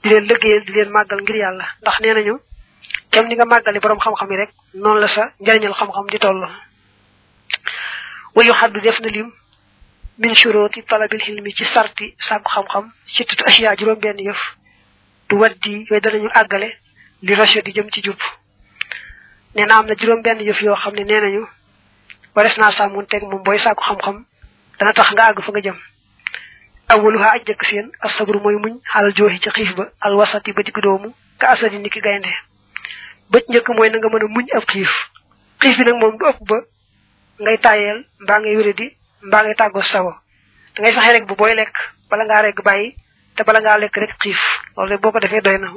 di 0.04 0.10
leen 0.10 0.24
liggéeyal 0.28 0.64
di 0.66 0.72
leen 0.74 0.90
màggal 0.92 1.22
ngir 1.22 1.36
yàlla. 1.36 1.66
Ndax 1.82 2.00
nee 2.00 2.14
nañu 2.14 2.40
kem 3.12 3.28
ni 3.28 3.36
nga 3.36 3.46
màggale 3.46 3.80
borom 3.80 4.00
xam-xam 4.00 4.32
yi 4.32 4.38
rek 4.38 4.50
noonu 4.74 5.00
la 5.00 5.08
sa 5.08 5.32
njariñal 5.40 5.74
xam-xam 5.74 6.08
di 6.12 6.20
toll. 6.20 6.48
Wayu 8.36 8.54
xaddu 8.54 8.80
def 8.82 9.00
na 9.00 9.08
lim 9.10 9.32
min 10.18 10.36
shuruti 10.36 10.84
talabil 10.84 11.22
hilmi 11.22 11.54
ci 11.54 11.66
sarti 11.66 12.16
sàkku 12.20 12.50
xam-xam 12.52 12.92
ci 13.08 13.26
tutu 13.26 13.44
asiya 13.46 13.76
juróom 13.78 14.00
benn 14.00 14.20
yëf. 14.20 14.40
Du 15.30 15.36
waddi 15.40 15.86
yooyu 15.90 16.02
danañu 16.02 16.30
àggale 16.34 16.70
li 17.22 17.34
rachid 17.36 17.66
di 17.66 17.72
jëm 17.74 17.90
ci 17.92 18.02
jub. 18.04 18.20
Nee 19.56 19.66
na 19.66 19.78
am 19.80 19.86
na 19.88 19.94
juróom 20.00 20.22
benn 20.22 20.40
yëf 20.42 20.62
yoo 20.62 20.76
wares 22.36 22.58
naa 22.58 22.72
sàmmoon 22.72 23.06
teg 23.08 23.24
moom 23.24 23.44
booy 23.44 23.60
sàkku 23.60 23.84
xam-xam 23.84 24.26
dana 24.80 24.94
tax 24.94 25.12
nga 25.14 25.24
àgg 25.30 25.42
fa 25.46 25.52
nga 25.52 25.62
jëm 25.62 25.78
awaluha 26.88 27.30
aj 27.36 27.44
jëkk 27.48 27.64
seen 27.66 27.92
asabru 28.00 28.40
mooy 28.40 28.56
muñ 28.64 28.74
xalal 28.92 29.14
jooxi 29.18 29.40
ci 29.40 29.50
xiif 29.50 29.76
ba 29.76 29.86
al 30.02 30.14
wasati 30.16 30.54
ba 30.54 30.62
digg 30.64 30.80
doomu 30.82 31.14
ka 31.40 31.48
asadi 31.54 31.78
niki 31.80 32.00
gaynde 32.02 32.32
bëj 33.32 33.44
njëkk 33.50 33.70
mooy 33.76 33.90
na 33.90 33.98
nga 33.98 34.10
mën 34.10 34.24
a 34.26 34.28
muñ 34.28 34.46
ab 34.58 34.64
xiif 34.72 34.92
xiif 35.60 35.78
bi 35.78 35.84
ba? 36.50 36.58
Ngay 37.42 37.58
tayel 37.58 38.06
mbaa 38.20 38.40
ngay 38.40 38.56
wéré 38.58 38.74
di 38.74 38.88
ngay 39.44 39.56
sago 39.84 40.14
da 40.76 40.82
ngay 40.82 40.94
fexe 40.94 41.12
rek 41.14 41.26
bu 41.28 41.36
booy 41.36 41.56
lekk 41.56 41.76
bala 42.10 42.24
ngaa 42.26 42.42
rek 42.42 42.62
bàyyi 42.64 42.96
te 43.36 43.44
bala 43.44 43.60
ngaa 43.62 43.78
lekk 43.78 43.98
rek 43.98 44.14
xiif 44.22 44.40
loolu 44.78 44.92
rek 44.92 45.02
na 45.62 45.68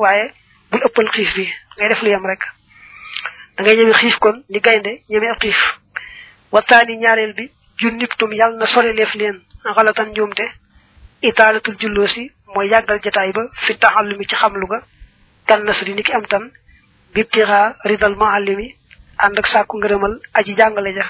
ëppal 0.87 1.09
xiif 1.15 1.35
bi. 1.35 1.47
Ngay 1.77 1.89
def 1.89 2.03
lu 2.03 2.11
yam 2.11 2.27
rek. 2.27 2.43
Da 3.57 3.63
ngay 3.65 3.77
ñëme 3.77 3.93
xiif 3.95 4.19
kon 4.19 4.45
ni 4.49 4.61
gaynde 4.61 5.01
xiif 5.41 5.79
waxtaani 6.53 6.97
ñaareel 7.03 7.33
bi 7.35 7.51
jun 7.79 7.97
niptum 7.99 8.33
yàlla 8.33 8.57
na 8.59 8.67
sori 8.67 8.93
leef 8.95 9.15
leen 9.15 9.37
xalatan 9.75 10.09
njuumte. 10.11 10.47
Itaalatul 11.23 11.77
julloo 11.81 12.07
si 12.07 12.31
mooy 12.55 12.69
yàggal 12.69 13.01
jataay 13.05 13.33
ba 13.33 13.43
fi 13.65 13.75
taxallumi 13.79 14.27
ci 14.27 14.35
xamlu 14.37 14.67
ga 14.67 14.79
kan 15.47 15.61
nasri 15.65 15.95
ni 15.95 16.03
ki 16.03 16.13
am 16.13 16.27
tan 16.27 16.51
bibtira 17.15 17.77
ridal 17.85 18.15
muallimi 18.17 18.75
ànd 19.19 19.39
ak 19.39 19.47
sàkku 19.47 19.79
ngërëmal 19.79 20.21
aji 20.35 20.55
jàngale 20.57 20.93
ja. 20.95 21.05